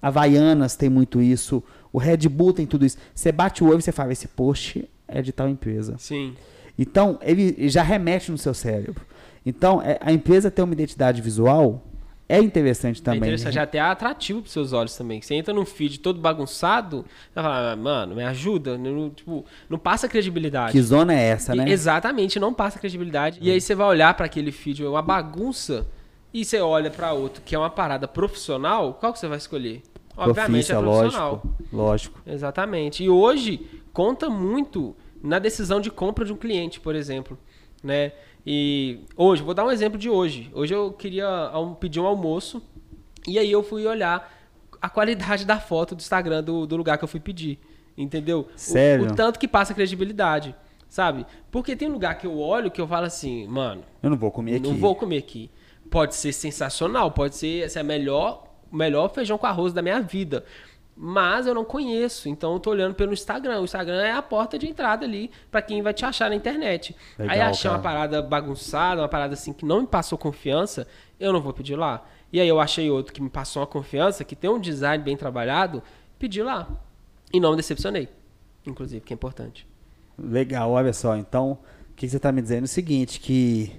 [0.00, 2.96] Havaianas tem muito isso, o Red Bull tem tudo isso.
[3.14, 5.96] Você bate o olho e você fala, esse post é de tal empresa.
[5.98, 6.34] Sim.
[6.78, 9.04] Então, ele já remete no seu cérebro.
[9.44, 11.82] Então, é, a empresa ter uma identidade visual
[12.28, 13.18] é interessante também.
[13.18, 15.20] É interessante, já até atrativo para seus olhos também.
[15.20, 18.78] Você entra num feed todo bagunçado, você fala, mano, me ajuda.
[18.78, 20.70] Não, tipo, não passa credibilidade.
[20.70, 21.68] Que zona é essa, né?
[21.68, 23.40] E, exatamente, não passa credibilidade.
[23.40, 23.42] Hum.
[23.42, 25.86] E aí você vai olhar para aquele feed, é uma bagunça,
[26.32, 29.82] e você olha para outro que é uma parada profissional, qual que você vai escolher?
[30.16, 31.42] Obviamente é profissional.
[31.42, 32.22] Lógico, lógico.
[32.26, 33.02] Exatamente.
[33.02, 37.38] E hoje conta muito na decisão de compra de um cliente, por exemplo,
[37.82, 38.12] né?
[38.46, 40.50] E hoje, vou dar um exemplo de hoje.
[40.54, 42.62] Hoje eu queria pedir um almoço
[43.26, 44.32] e aí eu fui olhar
[44.80, 47.58] a qualidade da foto do Instagram do, do lugar que eu fui pedir.
[47.96, 48.48] Entendeu?
[48.56, 49.08] Sério?
[49.08, 50.54] O, o, tanto que passa credibilidade.
[50.88, 51.24] Sabe?
[51.52, 53.82] Porque tem lugar que eu olho que eu falo assim, mano.
[54.02, 54.66] Eu não vou comer aqui.
[54.66, 55.50] Não vou comer aqui.
[55.90, 60.00] Pode ser sensacional, pode ser essa é a melhor, melhor feijão com arroz da minha
[60.00, 60.44] vida
[61.02, 63.60] mas eu não conheço, então eu tô olhando pelo Instagram.
[63.62, 66.94] O Instagram é a porta de entrada ali para quem vai te achar na internet.
[67.18, 67.76] Legal, aí achei cara.
[67.76, 70.86] uma parada bagunçada, uma parada assim que não me passou confiança,
[71.18, 72.04] eu não vou pedir lá.
[72.30, 75.16] E aí eu achei outro que me passou uma confiança, que tem um design bem
[75.16, 75.82] trabalhado,
[76.18, 76.68] pedi lá.
[77.32, 78.10] E não me decepcionei,
[78.66, 79.66] inclusive, que é importante.
[80.18, 81.16] Legal, olha só.
[81.16, 81.58] Então,
[81.96, 83.72] que você está me dizendo é o seguinte, que...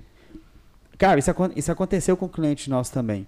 [1.02, 3.26] Cara, isso, isso aconteceu com um cliente nosso também.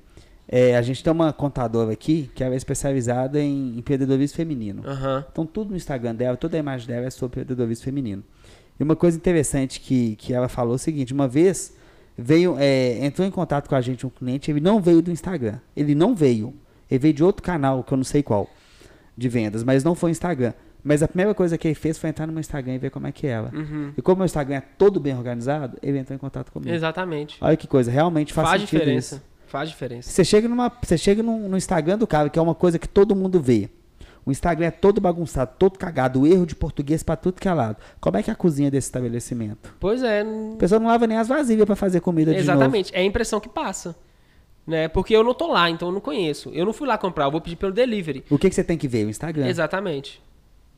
[0.47, 4.84] É, a gente tem uma contadora aqui que ela é especializada em empreendedorismo feminino.
[4.86, 5.26] Aham.
[5.32, 8.24] Então tudo no Instagram dela, toda a imagem dela é sobre empreendedorismo feminino.
[8.80, 11.74] E uma coisa interessante que, que ela falou é o seguinte, uma vez
[12.15, 15.57] veio, é, entrou em contato com a gente um cliente, ele não veio do Instagram.
[15.76, 16.53] Ele não veio.
[16.91, 18.47] Ele veio de outro canal, que eu não sei qual,
[19.17, 20.53] de vendas, mas não foi Instagram.
[20.84, 23.07] Mas a primeira coisa que ele fez foi entrar no meu Instagram e ver como
[23.07, 23.51] é que ela.
[23.53, 23.93] Uhum.
[23.97, 26.73] E como o meu Instagram é todo bem organizado, ele entrou em contato comigo.
[26.73, 27.38] Exatamente.
[27.39, 29.15] Olha que coisa, realmente faz, Faz, diferença.
[29.15, 29.23] isso.
[29.47, 30.09] Faz diferença.
[30.09, 32.88] Você chega, numa, você chega no, no Instagram do cara, que é uma coisa que
[32.88, 33.69] todo mundo vê.
[34.25, 37.77] O Instagram é todo bagunçado, todo cagado, erro de português pra tudo que é lado.
[37.99, 39.75] Como é que é a cozinha desse estabelecimento?
[39.79, 40.21] Pois é.
[40.21, 42.51] A pessoa não lava nem as vasilhas pra fazer comida de novo.
[42.51, 42.95] Exatamente.
[42.95, 43.95] É a impressão que passa.
[44.65, 44.88] Né?
[44.88, 46.49] Porque eu não tô lá, então eu não conheço.
[46.53, 48.23] Eu não fui lá comprar, eu vou pedir pelo delivery.
[48.29, 49.05] O que, que você tem que ver?
[49.05, 49.45] O Instagram.
[49.45, 50.21] Exatamente.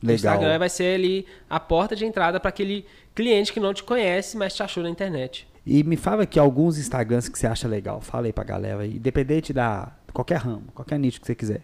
[0.02, 0.14] O Legal.
[0.34, 2.84] Instagram vai ser ali a porta de entrada para aquele
[3.14, 5.48] cliente que não te conhece, mas te achou na internet.
[5.64, 8.00] E me fala aqui alguns Instagrams que você acha legal.
[8.00, 8.86] Fala aí pra galera.
[8.86, 11.62] Independente da qualquer ramo, qualquer nicho que você quiser.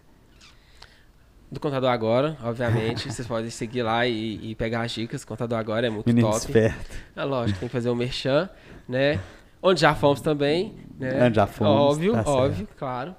[1.51, 3.11] Do Contador Agora, obviamente.
[3.11, 5.23] vocês podem seguir lá e, e pegar as dicas.
[5.23, 6.37] Contador Agora é muito Menino top.
[6.39, 6.95] esperto.
[7.15, 8.49] É lógico, tem que fazer o merchan,
[8.89, 9.19] né?
[9.61, 11.25] Onde já fomos também, né?
[11.27, 12.29] Onde já fomos, Óbvio, tá certo.
[12.37, 13.15] óbvio, claro.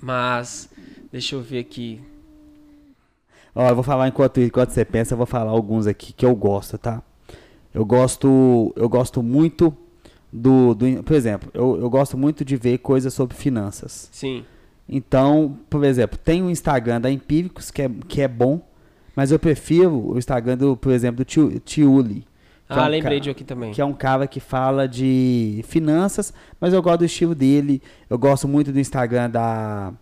[0.00, 0.70] Mas,
[1.10, 2.00] deixa eu ver aqui.
[3.60, 6.32] Ó, eu vou falar enquanto, enquanto você pensa, eu vou falar alguns aqui que eu
[6.36, 7.02] gosto, tá?
[7.74, 9.76] Eu gosto, eu gosto muito
[10.32, 14.08] do, do por exemplo, eu, eu gosto muito de ver coisas sobre finanças.
[14.12, 14.44] Sim,
[14.88, 18.60] Então, por exemplo, tem o Instagram da Empíricos, que é, que é bom,
[19.16, 22.24] mas eu prefiro o Instagram, do, por exemplo, do Tiu- Tiuli.
[22.68, 23.72] é ah, um lembrei de aqui também.
[23.72, 27.82] Que é um cara que fala de finanças, mas eu gosto do estilo dele.
[28.08, 29.92] Eu gosto muito do Instagram da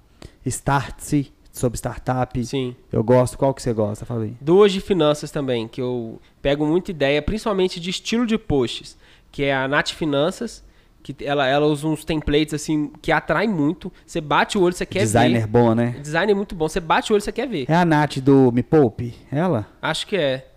[0.45, 2.45] Startse, sobre startup.
[2.45, 2.75] Sim.
[2.93, 3.37] Eu gosto.
[3.39, 4.05] Qual que você gosta?
[4.05, 4.35] Fala aí.
[4.41, 8.97] Duas de finanças também, que eu pego muita ideia, principalmente de estilo de posts,
[9.33, 10.65] que é a Nath Finanças,
[11.03, 13.93] que ela, ela usa uns templates assim que atraem muito.
[14.05, 15.47] Você bate o olho, você quer Designer ver.
[15.47, 15.97] bom, né?
[16.03, 16.69] Design é muito bom.
[16.69, 17.67] Você bate o olho, você quer ver.
[17.69, 19.15] É a Nath do Me Poupe?
[19.31, 19.67] Ela?
[19.81, 20.49] Acho que é.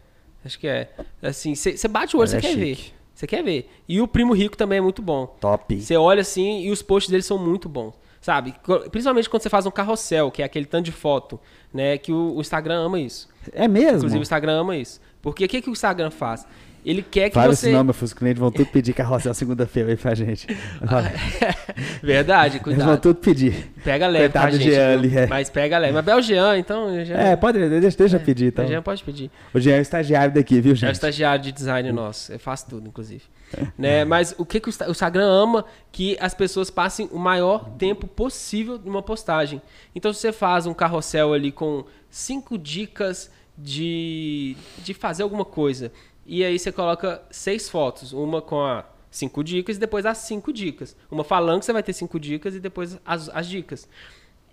[0.43, 0.89] Acho que é.
[1.21, 2.75] Assim, você bate o olho, você é quer ver.
[2.75, 2.93] chique.
[3.13, 3.69] Você quer ver.
[3.87, 5.27] E o Primo Rico também é muito bom.
[5.41, 5.79] Top.
[5.79, 7.93] Você olha assim e os posts deles são muito bons.
[8.21, 8.53] Sabe?
[8.91, 11.39] Principalmente quando você faz um carrossel, que é aquele tanto de foto,
[11.73, 11.97] né?
[11.97, 13.29] Que o, o Instagram ama isso.
[13.53, 13.97] É mesmo?
[13.97, 14.99] Inclusive o Instagram ama isso.
[15.21, 16.45] Porque o que, que o Instagram faz?
[16.85, 17.67] Ele quer que Fala você.
[17.67, 20.47] esse nome, os clientes vão tudo pedir carrossel segunda-feira aí pra gente.
[20.85, 21.11] Fala.
[22.01, 23.01] Verdade, Eles vão cuidado.
[23.01, 23.71] tudo pedir.
[23.83, 24.73] Pega leve, tá, Coitado do gente?
[24.75, 25.27] Jean ali, é.
[25.27, 25.93] Mas pega leve.
[25.93, 26.87] Mas é o Jean, então.
[26.87, 28.67] o Jean, É, pode, deixa, deixa eu pedir o então.
[28.67, 29.29] Jean pode pedir.
[29.53, 30.93] O Jean é o estagiário daqui, viu, É o gente?
[30.93, 32.31] estagiário de design nosso.
[32.31, 33.23] Eu faço tudo, inclusive.
[33.77, 34.05] né?
[34.05, 35.65] Mas o que, que o Insta- o Instagram ama?
[35.91, 39.61] Que as pessoas passem o maior tempo possível numa postagem.
[39.95, 45.91] Então, se você faz um carrossel ali com cinco dicas de, de fazer alguma coisa,
[46.25, 50.53] e aí você coloca seis fotos, uma com a cinco dicas e depois as cinco
[50.53, 50.95] dicas.
[51.09, 53.87] Uma falando que você vai ter cinco dicas e depois as, as dicas.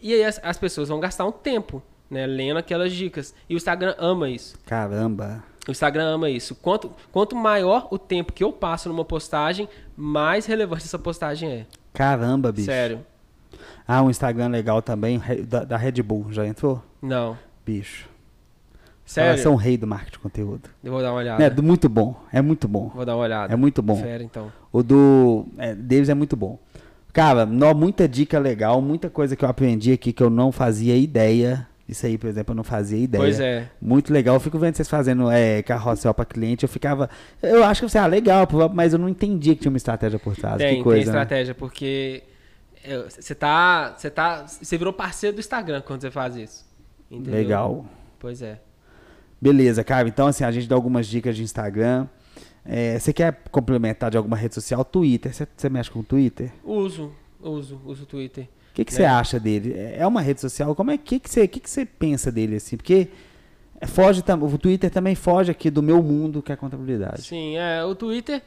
[0.01, 3.35] E aí as, as pessoas vão gastar um tempo, né, lendo aquelas dicas.
[3.49, 4.59] E o Instagram ama isso.
[4.65, 5.45] Caramba.
[5.69, 6.55] O Instagram ama isso.
[6.55, 11.67] Quanto, quanto maior o tempo que eu passo numa postagem, mais relevante essa postagem é.
[11.93, 12.67] Caramba, bicho.
[12.67, 13.01] Sério.
[13.87, 16.27] Ah, um Instagram legal também, da, da Red Bull.
[16.31, 16.83] Já entrou?
[17.03, 17.37] Não.
[17.65, 18.09] Bicho.
[19.05, 19.29] Sério.
[19.31, 20.69] Elas são o rei do marketing de conteúdo.
[20.83, 21.43] Eu vou dar uma olhada.
[21.45, 22.17] É do- muito bom.
[22.33, 22.91] É muito bom.
[22.95, 23.53] Vou dar uma olhada.
[23.53, 23.97] É muito bom.
[23.97, 24.51] Fera, então.
[24.73, 26.59] O do é, deles é muito bom.
[27.13, 30.97] Cara, nó, muita dica legal, muita coisa que eu aprendi aqui que eu não fazia
[30.97, 31.67] ideia.
[31.89, 33.23] Isso aí, por exemplo, eu não fazia ideia.
[33.23, 33.71] Pois é.
[33.81, 34.35] Muito legal.
[34.35, 36.65] Eu fico vendo vocês fazendo é, carrossel para cliente.
[36.65, 37.09] Eu ficava.
[37.41, 40.35] Eu acho que você, ah, legal, mas eu não entendia que tinha uma estratégia por
[40.35, 40.59] trás.
[40.59, 40.99] Tem, que coisa.
[40.99, 41.21] tem né?
[41.21, 42.25] estratégia, porque
[42.83, 43.95] é, você tá.
[43.97, 44.47] Você tá.
[44.47, 46.67] Você virou parceiro do Instagram quando você faz isso.
[47.09, 47.35] Entendeu?
[47.35, 47.87] Legal.
[48.19, 48.59] Pois é.
[49.41, 50.09] Beleza, cara.
[50.09, 52.09] Então, assim, a gente dá algumas dicas de Instagram.
[52.65, 54.85] É, você quer complementar de alguma rede social?
[54.85, 55.33] Twitter.
[55.33, 56.51] Você, você mexe com o Twitter?
[56.65, 58.49] Uso, uso, uso o Twitter.
[58.77, 59.73] O que, que você acha dele?
[59.73, 60.75] É é uma rede social?
[60.75, 62.77] Como é que, que, você, que, que você pensa dele assim?
[62.77, 63.09] Porque
[63.81, 67.23] é, foge o Twitter também foge aqui do meu mundo, que é a contabilidade.
[67.23, 68.43] Sim, é, o Twitter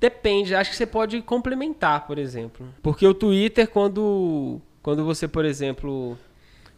[0.00, 2.66] depende, acho que você pode complementar, por exemplo.
[2.82, 6.16] Porque o Twitter, quando, quando você, por exemplo,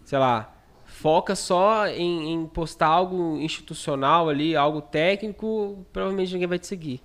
[0.05, 0.53] sei lá,
[0.85, 7.01] foca só em, em postar algo institucional ali, algo técnico, provavelmente ninguém vai te seguir.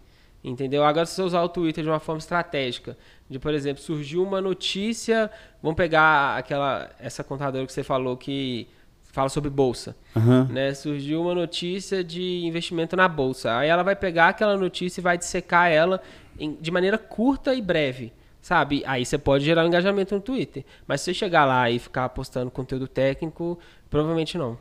[0.47, 0.83] Entendeu?
[0.85, 2.97] Agora, se você usar o Twitter de uma forma estratégica,
[3.29, 5.29] de, por exemplo, surgiu uma notícia,
[5.61, 8.65] vamos pegar aquela essa contadora que você falou que
[9.11, 10.47] fala sobre bolsa Aham.
[10.49, 13.57] né, surgiu uma notícia de investimento na bolsa.
[13.57, 16.01] Aí ela vai pegar aquela notícia e vai dissecar ela
[16.39, 18.83] em- de maneira curta e breve, sabe?
[18.85, 20.63] Aí você pode gerar um engajamento no Twitter.
[20.87, 24.57] Mas se você chegar lá e ficar postando conteúdo técnico, provavelmente não.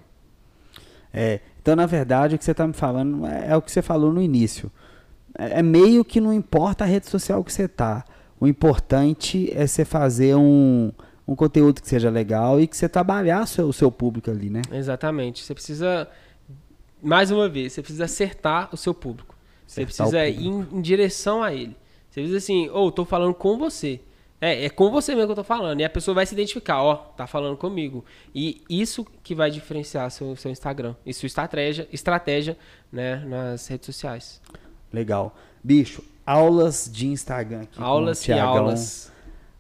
[1.13, 3.83] É, então, na verdade, o que você está me falando é, é o que você
[3.83, 4.71] falou no início.
[5.39, 8.05] É meio que não importa a rede social que você tá.
[8.41, 10.93] O importante é você fazer um,
[11.27, 14.51] um conteúdo que seja legal e que você trabalhar o seu, o seu público ali,
[14.51, 14.63] né?
[14.73, 15.43] Exatamente.
[15.43, 16.09] Você precisa,
[17.03, 19.35] mais uma vez, você precisa acertar o seu público.
[19.67, 21.77] Você Acertar precisa ir em, em direção a ele.
[22.11, 24.01] Você diz assim, ou tô falando com você.
[24.41, 25.81] É, é com você mesmo que eu tô falando.
[25.81, 28.05] E a pessoa vai se identificar, ó, tá falando comigo.
[28.35, 32.57] E isso que vai diferenciar seu, seu Instagram e sua estratégia, estratégia
[32.93, 34.41] né, nas redes sociais.
[34.97, 35.37] Legal.
[35.63, 37.77] Bicho, aulas de Instagram aqui.
[37.77, 39.13] com o aulas e Thiagão, aulas.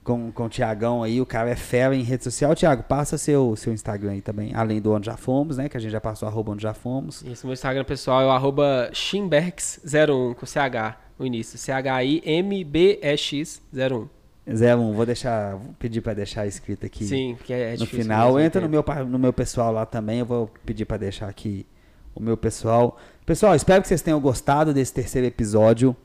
[0.03, 2.55] Com, com o Tiagão aí, o cara é fera em rede social.
[2.55, 5.68] Tiago, passa seu, seu Instagram aí também, além do Onde Já Fomos, né?
[5.68, 7.22] Que a gente já passou arroba Onde Já Fomos.
[7.22, 11.59] Isso, meu Instagram pessoal é o arroba Chimberx01, com CH, o início.
[11.59, 14.09] C-H-I-M-B-E-X01.
[14.49, 18.26] 01, vou deixar, vou pedir pra deixar escrito aqui Sim, porque é no difícil final.
[18.28, 18.95] mesmo, Entra no entendo.
[18.97, 21.66] meu, no meu pessoal lá também, eu vou pedir pra deixar aqui
[22.14, 22.97] o meu pessoal.
[23.27, 25.97] Pessoal, espero que vocês tenham gostado desse terceiro episódio.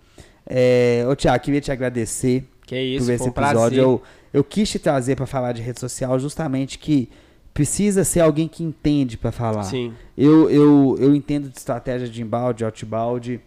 [0.45, 3.33] É, ô Tiago, queria te agradecer Que isso, por esse episódio.
[3.33, 3.79] prazer.
[3.79, 4.01] Eu,
[4.33, 7.07] eu quis te trazer pra falar de rede social justamente que
[7.53, 9.63] precisa ser alguém que entende pra falar.
[9.63, 13.39] Sim, Eu, eu, eu entendo de estratégia de inbound, de outbound,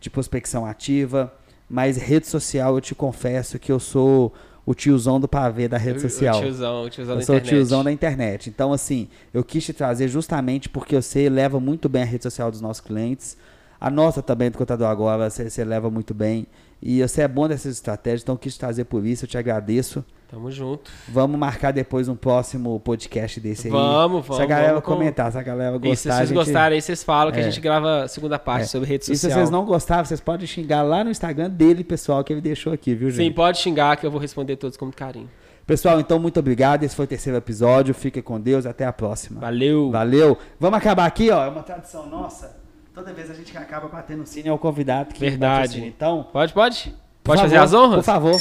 [0.00, 1.32] de prospecção ativa,
[1.70, 4.32] mas rede social eu te confesso que eu sou
[4.64, 6.38] o tiozão do pavê da rede O- social.
[6.38, 7.56] O tiozão, o tiozão Eu da sou o internet.
[7.58, 8.48] tiozão da internet.
[8.50, 12.50] Então, assim, eu quis te trazer justamente porque você leva muito bem a rede social
[12.50, 13.36] dos nossos clientes.
[13.80, 16.46] A nossa também do Contador Agora, você, você leva muito bem.
[16.80, 19.36] E você é bom dessas estratégias, então eu quis te trazer por isso, eu te
[19.38, 20.04] agradeço.
[20.32, 20.90] Tamo junto.
[21.08, 23.70] Vamos marcar depois um próximo podcast desse aí.
[23.70, 26.14] Vamos, Se a vamos, galera vamos com- comentar, se a galera E se gostar.
[26.16, 27.42] vocês gente- gostarem, aí vocês falam que É.
[27.42, 28.66] a gente grava a segunda parte É.
[28.66, 32.24] sobre rede E se vocês não gostaram, vocês podem xingar lá no Instagram dele, pessoal,
[32.24, 33.26] que ele deixou aqui, viu, gente?
[33.26, 35.28] Sim, pode xingar que eu vou responder todos com muito carinho.
[35.66, 36.82] Pessoal, então muito obrigado.
[36.82, 37.92] Esse foi o terceiro episódio.
[37.92, 38.64] Fique com Deus.
[38.64, 39.38] Até a próxima.
[39.38, 39.90] Valeu.
[39.90, 40.38] Valeu.
[40.58, 41.44] Vamos acabar aqui, ó.
[41.44, 42.56] É uma tradição nossa.
[42.94, 45.84] Toda vez a gente acaba batendo o sino é o convidado que Verdade.
[45.84, 46.94] Então, Pode, pode?
[47.22, 47.96] Pode fazer favor, as honras?
[47.96, 48.36] Por favor.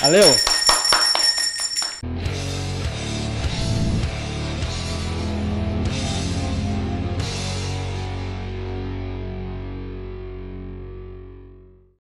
[0.00, 0.65] Valeu.
[2.02, 2.45] Música